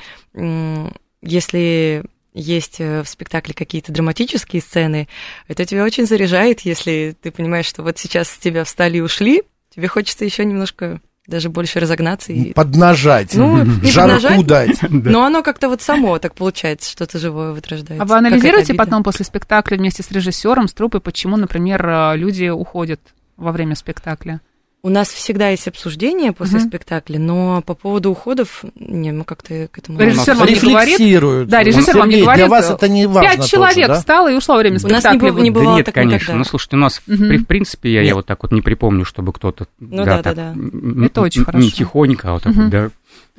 если 1.22 2.03
есть 2.33 2.79
э, 2.79 3.03
в 3.03 3.09
спектакле 3.09 3.53
какие-то 3.53 3.91
драматические 3.91 4.61
сцены, 4.61 5.07
это 5.47 5.65
тебя 5.65 5.83
очень 5.83 6.05
заряжает, 6.05 6.61
если 6.61 7.15
ты 7.21 7.31
понимаешь, 7.31 7.65
что 7.65 7.83
вот 7.83 7.97
сейчас 7.97 8.29
с 8.29 8.38
тебя 8.38 8.63
встали 8.63 8.97
и 8.97 9.01
ушли, 9.01 9.43
тебе 9.73 9.88
хочется 9.88 10.25
еще 10.25 10.45
немножко 10.45 11.01
даже 11.27 11.50
больше 11.50 11.79
разогнаться 11.79 12.33
и 12.33 12.51
Поднажать, 12.53 13.35
Ну, 13.35 13.63
не 13.63 13.91
жарку 13.91 14.17
поднажать. 14.17 14.47
дать. 14.47 14.77
но 14.89 15.23
оно 15.23 15.43
как-то 15.43 15.69
вот 15.69 15.81
само 15.81 16.19
так 16.19 16.33
получается, 16.35 16.89
что-то 16.89 17.19
живое 17.19 17.53
вот 17.53 17.67
рождается. 17.67 18.03
А 18.03 18.05
вы 18.05 18.15
анализируете 18.15 18.73
потом 18.73 19.03
после 19.03 19.25
спектакля 19.25 19.77
вместе 19.77 20.03
с 20.03 20.11
режиссером, 20.11 20.67
с 20.67 20.73
труппой, 20.73 21.00
почему, 21.00 21.38
например, 21.38 22.15
люди 22.15 22.50
уходят 22.50 23.00
во 23.38 23.51
время 23.51 23.75
спектакля? 23.75 24.41
У 24.83 24.89
нас 24.89 25.09
всегда 25.09 25.50
есть 25.50 25.67
обсуждение 25.67 26.31
после 26.31 26.57
Мгм. 26.57 26.67
спектакля, 26.69 27.19
но 27.19 27.61
по 27.61 27.75
поводу 27.75 28.09
уходов, 28.09 28.63
не, 28.75 29.11
мы 29.11 29.25
как-то 29.25 29.67
к 29.71 29.77
этому... 29.77 30.00
Режиссер 30.00 30.33
вам 30.33 30.47
не 30.47 30.55
говорит? 30.55 31.50
Да, 31.50 31.61
режиссер 31.61 31.97
вам 31.97 32.09
не 32.09 32.21
говорит, 32.23 32.45
для 32.45 32.47
вас 32.50 32.67
это 32.71 32.88
не 32.89 33.05
важно 33.05 33.29
Пять 33.38 33.47
человек 33.47 33.88
да? 33.89 33.93
встало 34.00 34.31
и 34.31 34.35
ушло 34.35 34.55
время 34.57 34.79
У 34.83 34.88
нас 34.88 35.03
не 35.03 35.09
спектакля. 35.11 35.33
было- 35.33 35.39
не 35.43 35.51
бывало 35.51 35.71
да 35.73 35.77
нет, 35.77 35.85
так 35.85 35.93
конечно. 35.95 36.15
никогда. 36.15 36.35
Ну, 36.39 36.43
слушайте, 36.45 36.75
у 36.77 36.79
нас, 36.79 37.00
при- 37.05 37.38
в 37.38 37.45
принципе, 37.45 37.93
я, 37.93 38.01
я 38.01 38.15
вот 38.15 38.25
так 38.25 38.41
вот 38.41 38.51
не 38.51 38.61
припомню, 38.61 39.05
чтобы 39.05 39.33
кто-то 39.33 39.67
Ну 39.79 40.03
да, 40.03 40.21
да, 40.23 40.33
да. 40.33 40.47
н- 40.53 41.03
Это 41.05 41.21
очень 41.21 41.45
хорошо. 41.45 41.63
Не 41.63 41.69
тихонько, 41.69 42.29
а 42.29 42.33
вот 42.33 42.43
так 42.43 42.55
вот, 42.55 42.69
да, 42.71 42.89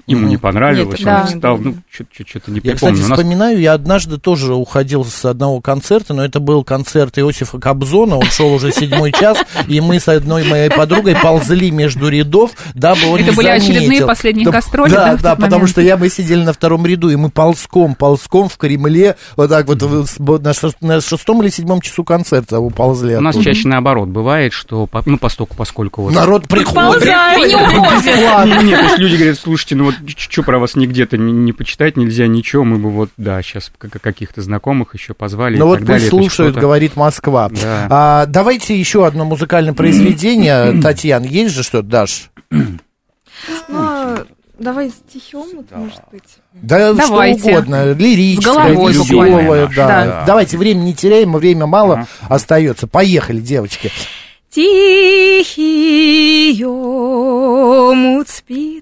ему 0.06 0.26
не 0.26 0.36
понравилось, 0.36 0.98
Нет, 1.00 1.08
он 1.08 1.14
да. 1.14 1.26
встал, 1.26 1.58
не 1.58 1.64
ну, 1.64 1.74
что-то 1.90 2.50
не 2.50 2.56
Я, 2.56 2.72
припомню. 2.72 2.76
кстати, 2.96 3.08
нас 3.10 3.18
вспоминаю, 3.18 3.60
я 3.60 3.72
однажды 3.74 4.18
тоже 4.18 4.54
уходил 4.54 5.04
с 5.04 5.24
одного 5.24 5.60
концерта, 5.60 6.14
но 6.14 6.24
это 6.24 6.40
был 6.40 6.64
концерт 6.64 7.18
Иосифа 7.18 7.58
Кобзона, 7.58 8.16
он 8.16 8.24
шел 8.24 8.52
уже 8.52 8.72
седьмой 8.72 9.12
час, 9.12 9.38
и 9.68 9.80
мы 9.80 10.00
с 10.00 10.08
одной 10.08 10.44
моей 10.44 10.70
подругой 10.70 11.14
ползли 11.14 11.70
между 11.70 12.08
рядов, 12.08 12.50
дабы 12.74 13.00
он 13.08 13.20
Это 13.20 13.30
не 13.30 13.36
были 13.36 13.48
очередные 13.48 14.04
последние 14.06 14.44
Да, 14.46 14.50
гастроли, 14.52 14.90
Да, 14.90 15.16
да, 15.16 15.34
потому 15.36 15.52
момент? 15.52 15.70
что 15.70 15.80
я, 15.80 15.96
мы 15.96 16.08
сидели 16.08 16.42
на 16.42 16.52
втором 16.52 16.84
ряду, 16.86 17.08
и 17.10 17.16
мы 17.16 17.30
ползком, 17.30 17.94
ползком 17.94 18.48
в 18.48 18.56
Кремле, 18.56 19.16
вот 19.36 19.50
так 19.50 19.66
вот 19.66 19.80
на, 20.42 20.50
шес- 20.50 20.76
на 20.80 21.00
шестом 21.00 21.42
или 21.42 21.48
седьмом 21.50 21.80
часу 21.80 22.04
концерта 22.04 22.58
уползли. 22.60 23.16
у 23.16 23.20
нас 23.20 23.36
чаще 23.36 23.68
наоборот 23.68 24.08
бывает, 24.08 24.52
что, 24.52 24.86
по- 24.86 25.02
ну, 25.06 25.18
постоку, 25.18 25.54
поскольку 25.56 26.02
вот... 26.02 26.12
Народ 26.14 26.48
приходит. 26.48 26.74
Ползай, 26.74 27.48
не 27.48 27.54
уходит. 27.54 28.62
Не, 28.62 28.64
не, 28.68 28.76
то 28.76 28.82
есть 28.82 28.98
люди 28.98 29.16
говорят, 29.16 29.38
слушайте, 29.38 29.74
ну 29.76 29.91
вот 30.00 30.10
что 30.18 30.42
про 30.42 30.58
вас 30.58 30.74
нигде-то 30.76 31.16
не, 31.18 31.32
не 31.32 31.52
почитать 31.52 31.96
нельзя, 31.96 32.26
ничего, 32.26 32.64
мы 32.64 32.78
бы 32.78 32.90
вот, 32.90 33.10
да, 33.16 33.42
сейчас 33.42 33.70
каких-то 33.78 34.42
знакомых 34.42 34.94
еще 34.94 35.14
позвали 35.14 35.56
Ну 35.56 35.66
вот 35.66 35.78
так 35.78 35.86
далее. 35.86 36.10
пусть 36.10 36.12
есть 36.22 36.34
слушают, 36.34 36.56
говорит 36.56 36.96
Москва. 36.96 37.48
Да. 37.50 37.86
А, 37.90 38.26
давайте 38.26 38.78
еще 38.78 39.06
одно 39.06 39.24
музыкальное 39.24 39.74
произведение. 39.74 40.80
Татьяна, 40.82 41.24
есть 41.26 41.54
же 41.54 41.62
что-то, 41.62 41.88
Даш? 41.88 42.30
Ну, 43.68 44.16
давай 44.58 44.90
стихем, 44.90 45.44
вот, 45.54 45.70
может 45.72 46.00
быть. 46.12 46.22
Да 46.54 46.92
Давайте. 46.92 47.40
что 47.40 47.50
угодно, 47.50 47.92
лирическое, 47.92 48.72
веселое, 48.72 49.66
да. 49.74 49.86
Да. 49.86 50.24
Давайте, 50.26 50.58
время 50.58 50.80
не 50.80 50.94
теряем, 50.94 51.32
время 51.32 51.66
мало 51.66 51.94
Ага. 51.94 52.06
остается. 52.28 52.86
Поехали, 52.86 53.40
девочки. 53.40 53.90
Тихий 54.50 56.21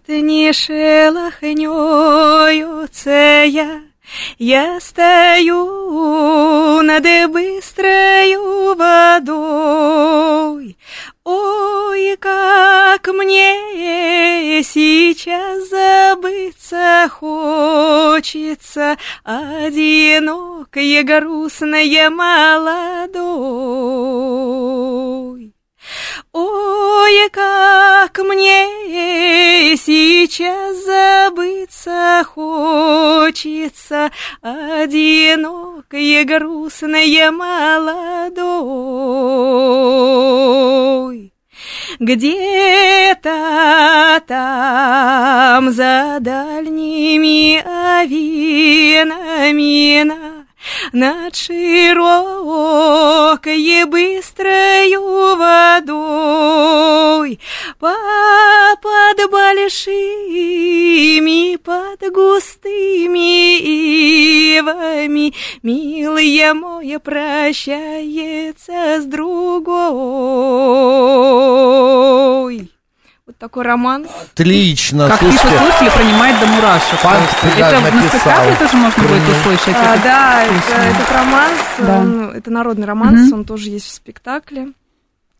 не 0.08 0.52
шелохнется 0.52 1.44
я. 3.44 3.82
Я 4.38 4.80
стою 4.80 6.82
над 6.82 7.04
быстрою 7.30 8.74
водой, 8.74 10.76
Ой, 11.24 12.16
как 12.18 13.06
мне 13.06 14.64
сейчас 14.64 15.68
забыться 15.68 17.08
хочется, 17.08 18.96
одинокое, 19.22 21.04
грустное, 21.04 22.10
молодой. 22.10 23.20
Ой, 26.32 27.30
как 27.30 28.18
мне 28.18 29.76
сейчас 29.76 30.84
забыться 30.84 32.24
хочется, 32.34 34.10
одинокое, 34.42 36.24
грустное, 36.24 37.30
молодой. 37.30 38.50
Где-то 41.98 43.30
там 44.26 45.70
за 45.70 46.18
дальними 46.20 47.62
авинами 48.00 50.02
на 50.04 50.19
над 50.92 51.36
широкой 51.36 51.84
быстрою 53.84 55.36
водой, 55.36 57.38
под 57.78 59.30
большими, 59.30 61.56
под 61.56 62.00
густыми 62.12 63.58
ивами, 64.58 65.32
милое 65.62 66.54
мое 66.54 66.98
прощается 66.98 69.00
с 69.00 69.04
другой. 69.04 69.60
Вот 73.30 73.38
такой 73.38 73.62
романс. 73.62 74.08
Отлично, 74.32 75.06
Как 75.08 75.20
пишут 75.20 75.38
слушайте. 75.40 75.58
слушатели, 75.64 75.90
принимает 76.02 76.40
до 76.40 76.46
мурашек. 76.46 76.94
Это 76.94 77.58
да, 77.60 77.70
на 77.80 77.90
написал. 77.92 78.08
спектакле 78.08 78.56
тоже 78.58 78.76
можно 78.76 79.02
будет 79.04 79.28
услышать? 79.28 79.76
А, 79.76 79.96
да, 80.02 80.42
песню? 80.48 80.74
это, 80.74 80.82
этот 80.82 81.12
романс, 81.12 81.58
Да. 81.78 81.98
он- 81.98 82.30
это 82.30 82.50
народный 82.50 82.86
романс, 82.88 83.20
Мгм. 83.28 83.32
он 83.38 83.44
тоже 83.44 83.70
есть 83.70 83.86
в 83.86 83.94
спектакле. 83.94 84.72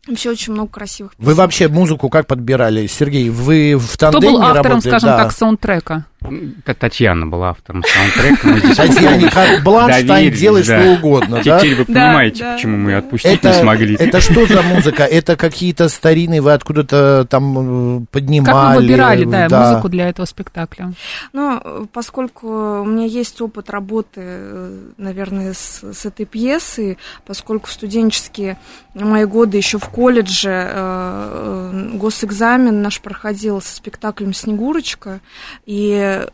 Вообще 0.07 0.29
очень 0.29 0.53
много 0.53 0.69
красивых 0.71 1.11
Вы 1.17 1.33
вообще 1.33 1.67
музыку 1.67 2.07
как 2.07 2.27
подбирали, 2.27 2.87
Сергей? 2.87 3.29
Вы 3.29 3.75
в 3.75 3.95
Кто 3.95 4.11
тандеме 4.11 4.33
был 4.35 4.41
автором, 4.41 4.63
работали? 4.63 4.89
скажем 4.89 5.09
Да. 5.09 5.17
так, 5.17 5.31
саундтрека? 5.33 6.05
Т- 6.21 6.73
Татьяна 6.75 7.25
была 7.25 7.49
автором 7.49 7.83
саундтрека. 7.83 8.75
Татьяне 8.75 9.29
как 9.31 9.63
Бланштайн, 9.63 10.31
делай 10.31 10.63
что 10.63 10.91
угодно, 10.93 11.41
да? 11.43 11.59
Теперь 11.59 11.75
вы 11.75 11.85
понимаете, 11.85 12.53
почему 12.53 12.77
мы 12.77 12.95
отпустить 12.95 13.43
не 13.43 13.53
смогли. 13.53 13.95
это 13.95 14.21
что 14.21 14.45
за 14.45 14.61
музыка? 14.61 15.03
Это 15.03 15.35
какие-то 15.35 15.89
старинные, 15.89 16.41
вы 16.41 16.53
откуда-то 16.53 17.25
там 17.27 18.03
э, 18.03 18.05
поднимали? 18.11 18.51
Как 18.51 18.75
вы 18.75 18.81
выбирали, 18.81 19.25
да, 19.25 19.69
музыку 19.71 19.89
для 19.89 20.09
этого 20.09 20.25
спектакля? 20.27 20.93
Ну, 21.33 21.87
поскольку 21.91 22.81
у 22.81 22.85
меня 22.85 23.05
есть 23.05 23.41
опыт 23.41 23.71
работы, 23.71 24.21
э, 24.23 24.79
наверное, 24.97 25.53
с, 25.53 25.83
с 25.83 26.05
этой 26.05 26.27
пьесой, 26.27 26.99
поскольку 27.25 27.67
студенческие 27.67 28.57
мои 28.93 29.25
годы 29.25 29.57
еще 29.57 29.79
в 29.79 29.87
колледже 29.89 30.67
э, 30.71 31.89
госэкзамен 31.95 32.81
наш 32.81 33.01
проходил 33.01 33.59
со 33.59 33.75
спектаклем 33.75 34.33
«Снегурочка», 34.33 35.19
и 35.65 36.10
uh, 36.11 36.25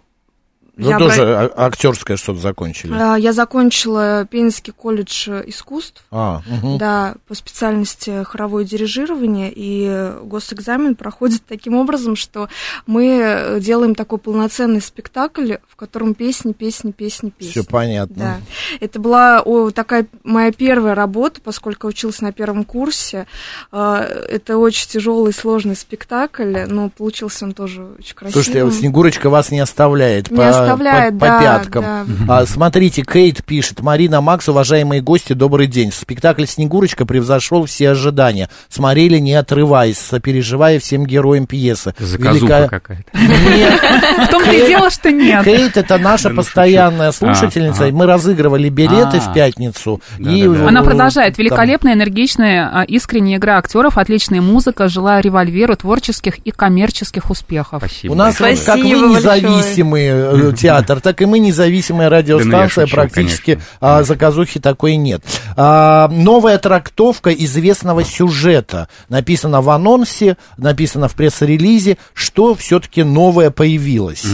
Ну, 0.78 0.90
я 0.90 1.00
тоже 1.00 1.22
обра- 1.24 1.52
а- 1.56 1.66
актерское 1.68 2.18
что-то 2.18 2.40
закончили. 2.40 2.94
А, 2.94 3.16
Я 3.16 3.34
закончила 3.34 4.26
Пензенский 4.30 4.74
колледж 4.74 5.28
искусств, 5.48 6.04
А, 6.12 6.42
мгм. 6.48 6.78
да, 6.78 7.16
по 7.28 7.34
специальности 7.36 8.24
хоровое 8.24 8.64
дирижирование, 8.64 9.52
и 9.54 10.12
госэкзамен 10.24 10.96
проходит 10.96 11.42
таким 11.48 11.74
образом, 11.76 12.16
что 12.16 12.48
мы 12.86 13.58
делаем 13.60 13.96
такой 13.96 14.20
полноценный 14.20 14.82
спектакль, 14.82 15.56
в 15.68 15.76
котором 15.76 16.14
песни, 16.14 16.54
песни, 16.54 16.92
песни, 16.92 17.30
песни. 17.30 17.52
Все 17.52 17.64
понятно. 17.64 18.16
Да. 18.16 18.38
Это 18.80 19.00
была 19.00 19.42
о, 19.44 19.72
такая 19.72 20.08
моя 20.24 20.52
первая 20.52 20.94
работа, 20.96 21.42
поскольку 21.44 21.88
училась 21.88 22.22
на 22.22 22.32
первом 22.32 22.64
курсе. 22.64 23.26
А, 23.72 24.04
Это 24.30 24.58
очень 24.58 24.88
тяжелый, 24.88 25.34
сложный 25.34 25.76
спектакль, 25.76 26.66
но 26.68 26.90
получился 26.90 27.46
он 27.46 27.54
тоже 27.54 27.84
очень 27.98 28.16
красивый. 28.16 28.44
Слушайте, 28.44 28.72
Снегурочка 28.78 29.30
вас 29.30 29.50
не 29.52 29.60
оставляет, 29.60 30.30
Не 30.30 30.38
по, 30.38 30.44
оставляет, 30.74 31.14
по- 31.14 31.20
по 31.20 31.26
да, 31.26 31.40
пяткам. 31.42 31.84
да. 31.84 32.06
А, 32.40 32.46
смотрите, 32.46 33.02
Кейт 33.04 33.44
пишет, 33.44 33.82
Марина 33.82 34.22
Макс, 34.22 34.48
уважаемые 34.50 35.02
гости, 35.02 35.34
добрый 35.34 35.68
день. 35.68 35.92
Спектакль 35.92 36.46
«Снегурочка» 36.46 37.06
превзошел 37.06 37.66
все 37.66 37.90
ожидания. 37.92 38.50
Смотрели, 38.70 39.18
не 39.20 39.34
отрываясь, 39.34 39.98
сопереживая 39.98 40.80
всем 40.80 41.06
героям 41.06 41.46
пьесы. 41.48 41.94
Заказуха 42.00 42.46
Велика- 42.46 42.70
какая-то. 42.70 43.18
Нет, 43.18 43.82
В 44.28 44.32
том-то 44.32 44.52
и 44.52 44.68
дело, 44.68 44.90
что 44.90 45.12
нет. 45.12 45.44
Кейт 45.44 45.78
это 45.78 45.98
наша 45.98 46.30
ну, 46.30 46.36
постоянная. 46.38 47.10
А, 47.10 47.12
слушательница. 47.12 47.88
Мы 47.92 48.06
разыграли 48.06 48.70
билеты 48.70 49.18
А. 49.18 49.20
в 49.20 49.34
пятницу. 49.34 50.02
Она 50.20 50.84
продолжает. 50.84 51.38
Великолепная, 51.38 51.94
энергичная, 51.94 52.70
а, 52.74 52.84
искренняя 52.84 53.38
игра 53.38 53.58
актеров, 53.58 53.98
отличная 53.98 54.42
музыка. 54.42 54.88
Желаю 54.88 55.24
револьверу 55.24 55.76
творческих 55.76 56.38
и 56.40 56.52
коммерческих 56.52 57.30
успехов. 57.30 57.84
Спасибо. 57.86 58.12
У 58.14 58.16
нас, 58.16 58.36
как 58.38 58.78
вы 58.78 58.90
независимый 58.90 60.06
э, 60.06 60.36
театр, 60.58 61.02
так 61.02 61.22
и 61.22 61.26
мы 61.26 61.40
независимая 61.40 62.10
радиостанция. 62.10 62.86
шучу, 62.86 62.96
Практически 62.96 63.52
конечно. 63.54 63.70
а, 63.80 64.04
заказухи 64.04 64.60
такой 64.60 64.96
нет. 64.96 65.24
А, 65.56 66.08
новая 66.10 66.58
трактовка 66.58 67.32
известного 67.32 68.04
сюжета. 68.04 68.90
Написано 69.10 69.62
в 69.62 69.70
анонсе, 69.70 70.38
написано 70.58 71.08
в 71.08 71.16
пресс-релизе, 71.16 71.98
что 72.14 72.56
все-таки 72.56 73.04
новое 73.04 73.52
появилось. 73.52 74.26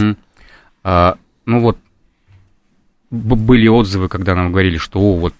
А, 0.82 1.16
ну 1.46 1.60
вот, 1.60 1.78
были 3.10 3.68
отзывы, 3.68 4.08
когда 4.08 4.34
нам 4.34 4.50
говорили, 4.50 4.76
что 4.76 5.00
о, 5.00 5.16
вот 5.16 5.34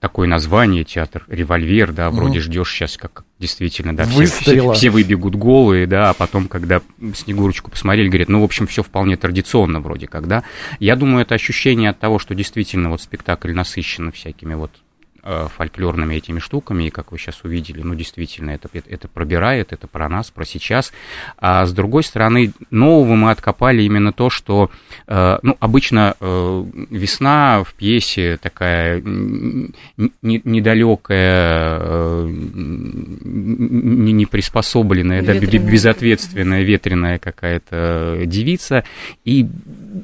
такое 0.00 0.28
название 0.28 0.84
театр, 0.84 1.24
револьвер, 1.28 1.92
да, 1.92 2.10
вроде 2.10 2.40
ждешь 2.40 2.70
сейчас, 2.70 2.96
как 2.96 3.24
действительно, 3.44 3.94
да, 3.94 4.06
все, 4.06 4.24
все, 4.24 4.72
все 4.72 4.90
выбегут 4.90 5.34
голые, 5.34 5.86
да, 5.86 6.10
а 6.10 6.14
потом, 6.14 6.48
когда 6.48 6.80
Снегурочку 7.14 7.70
посмотрели, 7.70 8.08
говорят, 8.08 8.30
ну, 8.30 8.40
в 8.40 8.44
общем, 8.44 8.66
все 8.66 8.82
вполне 8.82 9.18
традиционно 9.18 9.80
вроде 9.80 10.06
как, 10.06 10.26
да. 10.26 10.44
Я 10.80 10.96
думаю, 10.96 11.22
это 11.22 11.34
ощущение 11.34 11.90
от 11.90 11.98
того, 11.98 12.18
что 12.18 12.34
действительно 12.34 12.88
вот 12.88 13.02
спектакль 13.02 13.52
насыщен 13.52 14.12
всякими 14.12 14.54
вот 14.54 14.70
фольклорными 15.56 16.14
этими 16.14 16.38
штуками, 16.38 16.84
и 16.84 16.90
как 16.90 17.12
вы 17.12 17.18
сейчас 17.18 17.42
увидели, 17.44 17.80
ну, 17.82 17.94
действительно, 17.94 18.50
это, 18.50 18.68
это, 18.72 19.08
пробирает, 19.08 19.72
это 19.72 19.86
про 19.88 20.08
нас, 20.08 20.30
про 20.30 20.44
сейчас. 20.44 20.92
А 21.38 21.64
с 21.64 21.72
другой 21.72 22.02
стороны, 22.04 22.52
нового 22.70 23.14
мы 23.14 23.30
откопали 23.30 23.82
именно 23.82 24.12
то, 24.12 24.28
что, 24.30 24.70
э, 25.06 25.38
ну, 25.42 25.56
обычно 25.60 26.14
э, 26.20 26.64
весна 26.90 27.64
в 27.64 27.72
пьесе 27.74 28.36
такая 28.36 29.02
недалекая, 30.22 31.78
э, 31.80 32.26
н- 32.26 34.04
не 34.16 34.26
приспособленная, 34.26 35.22
да, 35.22 35.34
безответственная, 35.70 36.62
ветреная 36.62 37.18
какая-то 37.18 38.22
девица, 38.26 38.84
и 39.24 39.46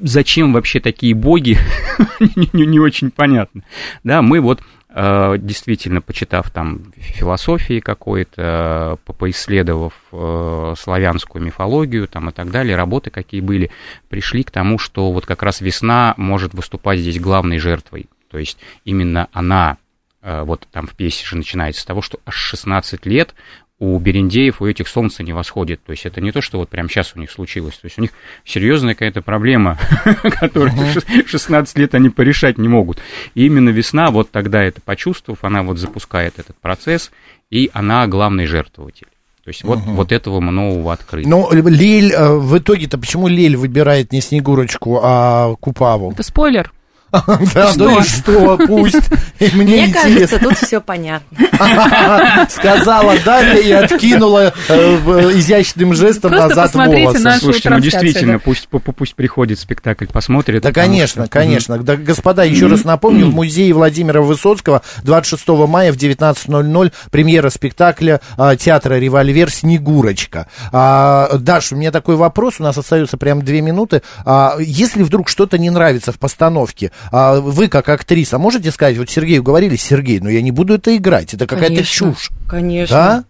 зачем 0.02 0.52
вообще 0.52 0.80
такие 0.80 1.14
боги, 1.14 1.58
не, 2.20 2.48
не- 2.52 2.66
не 2.66 2.78
очень 2.78 3.10
понятно. 3.10 3.62
Да, 4.04 4.22
мы 4.22 4.40
вот 4.40 4.60
э, 4.60 4.62
действительно, 4.92 6.00
почитав 6.00 6.50
там 6.50 6.92
философии 6.96 7.78
какой-то, 7.78 8.98
по- 9.04 9.12
поисследовав 9.12 9.92
э, 10.10 10.74
славянскую 10.76 11.44
мифологию 11.44 12.08
там 12.08 12.30
и 12.30 12.32
так 12.32 12.50
далее, 12.50 12.76
работы 12.76 13.10
какие 13.10 13.40
были, 13.40 13.70
пришли 14.08 14.42
к 14.42 14.50
тому, 14.50 14.78
что 14.78 15.12
вот 15.12 15.26
как 15.26 15.44
раз 15.44 15.60
весна 15.60 16.14
может 16.16 16.54
выступать 16.54 16.98
здесь 16.98 17.20
главной 17.20 17.58
жертвой. 17.58 18.08
То 18.30 18.38
есть 18.38 18.58
именно 18.84 19.28
она, 19.32 19.76
э, 20.22 20.42
вот 20.42 20.66
там 20.72 20.88
в 20.88 20.94
пьесе 20.96 21.24
же 21.24 21.36
начинается 21.36 21.82
с 21.82 21.84
того, 21.84 22.02
что 22.02 22.18
аж 22.26 22.34
16 22.34 23.06
лет 23.06 23.34
у 23.80 23.98
берендеев, 23.98 24.60
у 24.60 24.66
этих 24.66 24.86
солнце 24.86 25.22
не 25.22 25.32
восходит. 25.32 25.82
То 25.82 25.92
есть 25.92 26.04
это 26.04 26.20
не 26.20 26.32
то, 26.32 26.42
что 26.42 26.58
вот 26.58 26.68
прямо 26.68 26.88
сейчас 26.88 27.14
у 27.16 27.18
них 27.18 27.30
случилось. 27.30 27.76
То 27.76 27.86
есть 27.86 27.98
у 27.98 28.02
них 28.02 28.10
серьезная 28.44 28.94
какая-то 28.94 29.22
проблема, 29.22 29.78
которую 30.22 30.72
шес- 30.92 31.26
16 31.26 31.78
лет 31.78 31.94
они 31.94 32.10
порешать 32.10 32.58
не 32.58 32.68
могут. 32.68 32.98
И 33.34 33.46
именно 33.46 33.70
весна, 33.70 34.10
вот 34.10 34.30
тогда 34.30 34.62
это 34.62 34.82
почувствовав, 34.82 35.42
она 35.44 35.62
вот 35.62 35.78
запускает 35.78 36.38
этот 36.38 36.56
процесс, 36.56 37.10
и 37.50 37.70
она 37.72 38.06
главный 38.06 38.44
жертвователь. 38.46 39.08
То 39.44 39.48
есть 39.48 39.64
вот, 39.64 39.78
вот 39.80 40.12
этого 40.12 40.40
мы 40.40 40.52
нового 40.52 40.92
открыли. 40.92 41.26
Ну, 41.26 41.50
Лель, 41.50 42.12
э, 42.12 42.34
в 42.34 42.58
итоге-то 42.58 42.98
почему 42.98 43.26
Лель 43.26 43.56
выбирает 43.56 44.12
не 44.12 44.20
Снегурочку, 44.20 45.00
а 45.02 45.54
Купаву? 45.58 46.12
Это 46.12 46.22
спойлер. 46.22 46.70
Да, 47.54 47.72
ну 47.76 47.98
и 48.00 48.02
что, 48.02 48.58
пусть. 48.66 48.96
И 49.40 49.48
Мне 49.54 49.84
Мне 49.84 49.92
кажется, 49.92 50.08
интересно. 50.10 50.38
тут 50.38 50.58
все 50.58 50.80
понятно. 50.80 51.38
Сказала 52.48 53.14
Дарья 53.24 53.60
и 53.60 53.70
откинула 53.72 54.52
э, 54.68 54.96
в- 54.96 55.32
изящным 55.38 55.94
жестом 55.94 56.30
Просто 56.30 56.48
назад 56.48 56.74
волосы. 56.74 57.18
нашу 57.20 57.40
Слушайте, 57.40 57.70
ну 57.70 57.80
действительно, 57.80 58.32
да. 58.34 58.38
пусть, 58.38 58.68
пу- 58.70 58.82
пу- 58.82 58.92
пусть 58.92 59.14
приходит 59.14 59.58
спектакль, 59.58 60.06
посмотрит. 60.06 60.62
Да, 60.62 60.72
конечно, 60.72 61.24
что- 61.24 61.32
конечно. 61.32 61.78
Да, 61.78 61.96
господа, 61.96 62.44
еще 62.44 62.66
раз 62.66 62.84
напомню, 62.84 63.26
в 63.26 63.34
музее 63.34 63.72
Владимира 63.74 64.20
Высоцкого 64.20 64.82
26 65.02 65.48
мая 65.68 65.92
в 65.92 65.96
19.00 65.96 66.92
премьера 67.10 67.50
спектакля 67.50 68.20
а, 68.36 68.56
театра 68.56 68.94
«Револьвер» 68.98 69.50
«Снегурочка». 69.50 70.46
А, 70.72 71.28
Даш, 71.38 71.72
у 71.72 71.76
меня 71.76 71.90
такой 71.90 72.16
вопрос, 72.16 72.54
у 72.58 72.62
нас 72.62 72.76
остается 72.78 73.16
прям 73.16 73.42
две 73.42 73.60
минуты. 73.60 74.02
А, 74.24 74.56
если 74.60 75.02
вдруг 75.02 75.28
что-то 75.28 75.58
не 75.58 75.70
нравится 75.70 76.12
в 76.12 76.18
постановке, 76.18 76.92
а, 77.10 77.40
вы 77.40 77.68
как 77.68 77.88
актриса 77.88 78.38
можете 78.38 78.70
сказать, 78.70 78.96
вот 78.98 79.10
Сергею 79.10 79.42
говорили, 79.42 79.76
Сергей, 79.76 80.20
ну 80.20 80.28
я 80.28 80.42
не 80.42 80.50
буду 80.50 80.74
это 80.74 80.96
играть, 80.96 81.34
это 81.34 81.46
какая-то 81.46 81.82
чушь. 81.84 82.30
Конечно. 82.48 82.96
Да? 82.96 83.24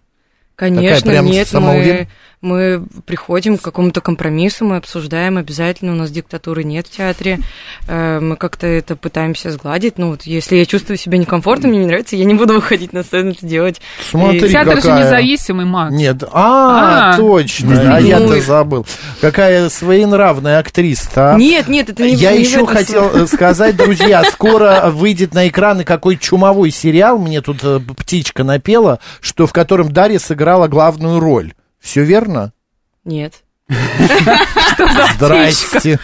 Конечно, 0.57 1.11
прям 1.11 1.27
нет, 1.27 1.49
самоуверен- 1.49 2.01
мы, 2.01 2.09
мы 2.43 2.83
приходим 3.05 3.59
к 3.59 3.63
какому-то 3.63 4.01
компромиссу, 4.01 4.65
мы 4.65 4.77
обсуждаем 4.77 5.37
обязательно, 5.37 5.93
у 5.93 5.95
нас 5.95 6.11
диктатуры 6.11 6.65
нет 6.65 6.87
в 6.87 6.91
театре, 6.91 7.41
э, 7.87 8.19
мы 8.21 8.37
как-то 8.37 8.67
это 8.67 8.97
пытаемся 8.97 9.51
сгладить, 9.51 9.99
ну 9.99 10.11
вот 10.11 10.23
если 10.23 10.57
я 10.57 10.65
чувствую 10.65 10.97
себя 10.97 11.19
некомфортно, 11.19 11.69
мне 11.69 11.81
не 11.81 11.87
нравится, 11.87 12.17
я 12.17 12.25
не 12.25 12.35
буду 12.35 12.55
выходить 12.61 12.93
на 12.95 13.03
сцену 13.03 13.33
это 13.33 13.45
делать. 13.47 13.81
Смотри, 14.09 14.41
Театр 14.49 14.77
же 14.77 14.83
какая. 14.83 15.05
независимый, 15.05 15.67
Макс. 15.67 15.95
Нет, 15.95 16.23
а, 16.33 17.13
А, 17.13 17.17
точно, 17.17 17.97
а 17.97 18.01
я-то 18.01 18.35
и- 18.37 18.41
забыл. 18.41 18.87
Какая 19.21 19.69
своенравная 19.69 20.59
актриса, 20.59 21.35
а? 21.35 21.37
Нет, 21.37 21.69
нет, 21.69 21.91
это 21.91 22.05
не 22.05 22.15
Я 22.15 22.33
не 22.33 22.41
еще 22.41 22.67
хотел 22.67 23.11
смысле. 23.11 23.25
э, 23.25 23.27
сказать, 23.27 23.77
друзья, 23.77 24.25
скоро 24.33 24.91
выйдет 24.91 25.35
на 25.35 25.47
экраны 25.47 25.85
какой 25.85 26.17
чумовой 26.17 26.71
сериал, 26.71 27.19
мне 27.19 27.43
тут 27.43 27.59
э, 27.63 27.81
птичка 27.99 28.45
напела, 28.45 28.99
что 29.21 29.47
в 29.47 29.53
котором 29.53 29.93
Дарья 29.93 30.19
сыграла 30.19 30.67
главную 30.69 31.21
роль. 31.21 31.53
Все 31.81 32.05
верно? 32.05 32.53
Нет. 33.05 33.43
Здрасте. 35.15 35.99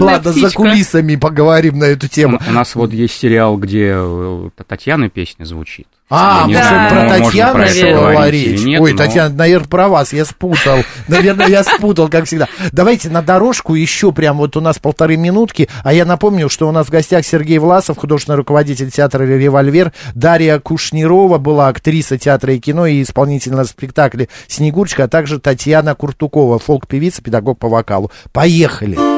Ладно, 0.00 0.32
за 0.32 0.50
кулисами 0.50 1.16
поговорим 1.16 1.78
на 1.78 1.84
эту 1.84 2.08
тему. 2.08 2.40
У 2.48 2.52
нас 2.52 2.74
вот 2.74 2.92
есть 2.92 3.14
сериал, 3.14 3.56
где 3.56 3.94
э, 3.96 4.50
Татьяна 4.66 5.08
песня 5.08 5.44
звучит. 5.44 5.88
А, 6.08 6.46
Я 6.48 6.62
знаю, 6.62 6.90
про 6.90 7.18
Татьяну 7.18 7.66
шла 7.66 8.30
речь? 8.30 8.60
нет, 8.62 8.80
Ой, 8.80 8.92
но- 8.92 8.98
Татьяна, 8.98 9.34
наверное, 9.34 9.66
про 9.68 9.88
вас, 9.88 10.12
я 10.12 10.24
спутал. 10.24 10.78
Наверное, 11.08 11.48
я 11.48 11.64
спутал, 11.64 12.08
как 12.08 12.26
всегда. 12.26 12.46
Давайте 12.70 13.08
на 13.08 13.22
дорожку 13.22 13.74
еще 13.74 14.12
прям 14.12 14.36
вот 14.38 14.56
у 14.56 14.60
нас 14.60 14.78
полторы 14.78 15.16
минутки, 15.16 15.68
а 15.82 15.92
я 15.92 16.04
напомню, 16.04 16.48
что 16.48 16.68
у 16.68 16.72
нас 16.72 16.86
в 16.86 16.90
гостях 16.90 17.26
Сергей 17.26 17.58
Власов, 17.58 17.98
художественный 17.98 18.36
руководитель 18.36 18.90
театра 18.90 19.24
«Револьвер», 19.24 19.92
Дарья 20.14 20.60
Кушнирова 20.60 21.38
была 21.38 21.68
актриса 21.68 22.18
театра 22.18 22.54
и 22.54 22.60
кино 22.60 22.86
и 22.86 23.02
исполнительница 23.02 23.64
спектакля 23.64 24.28
«Снегурочка», 24.46 25.04
а 25.04 25.08
также 25.08 25.40
Татьяна 25.40 25.96
Куртукова, 25.96 26.60
фолк-певица, 26.60 27.20
педагог 27.20 27.58
по 27.58 27.68
вокалу. 27.68 28.12
Поехали! 28.32 29.15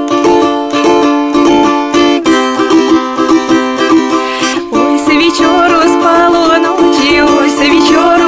Ой, 7.99 8.28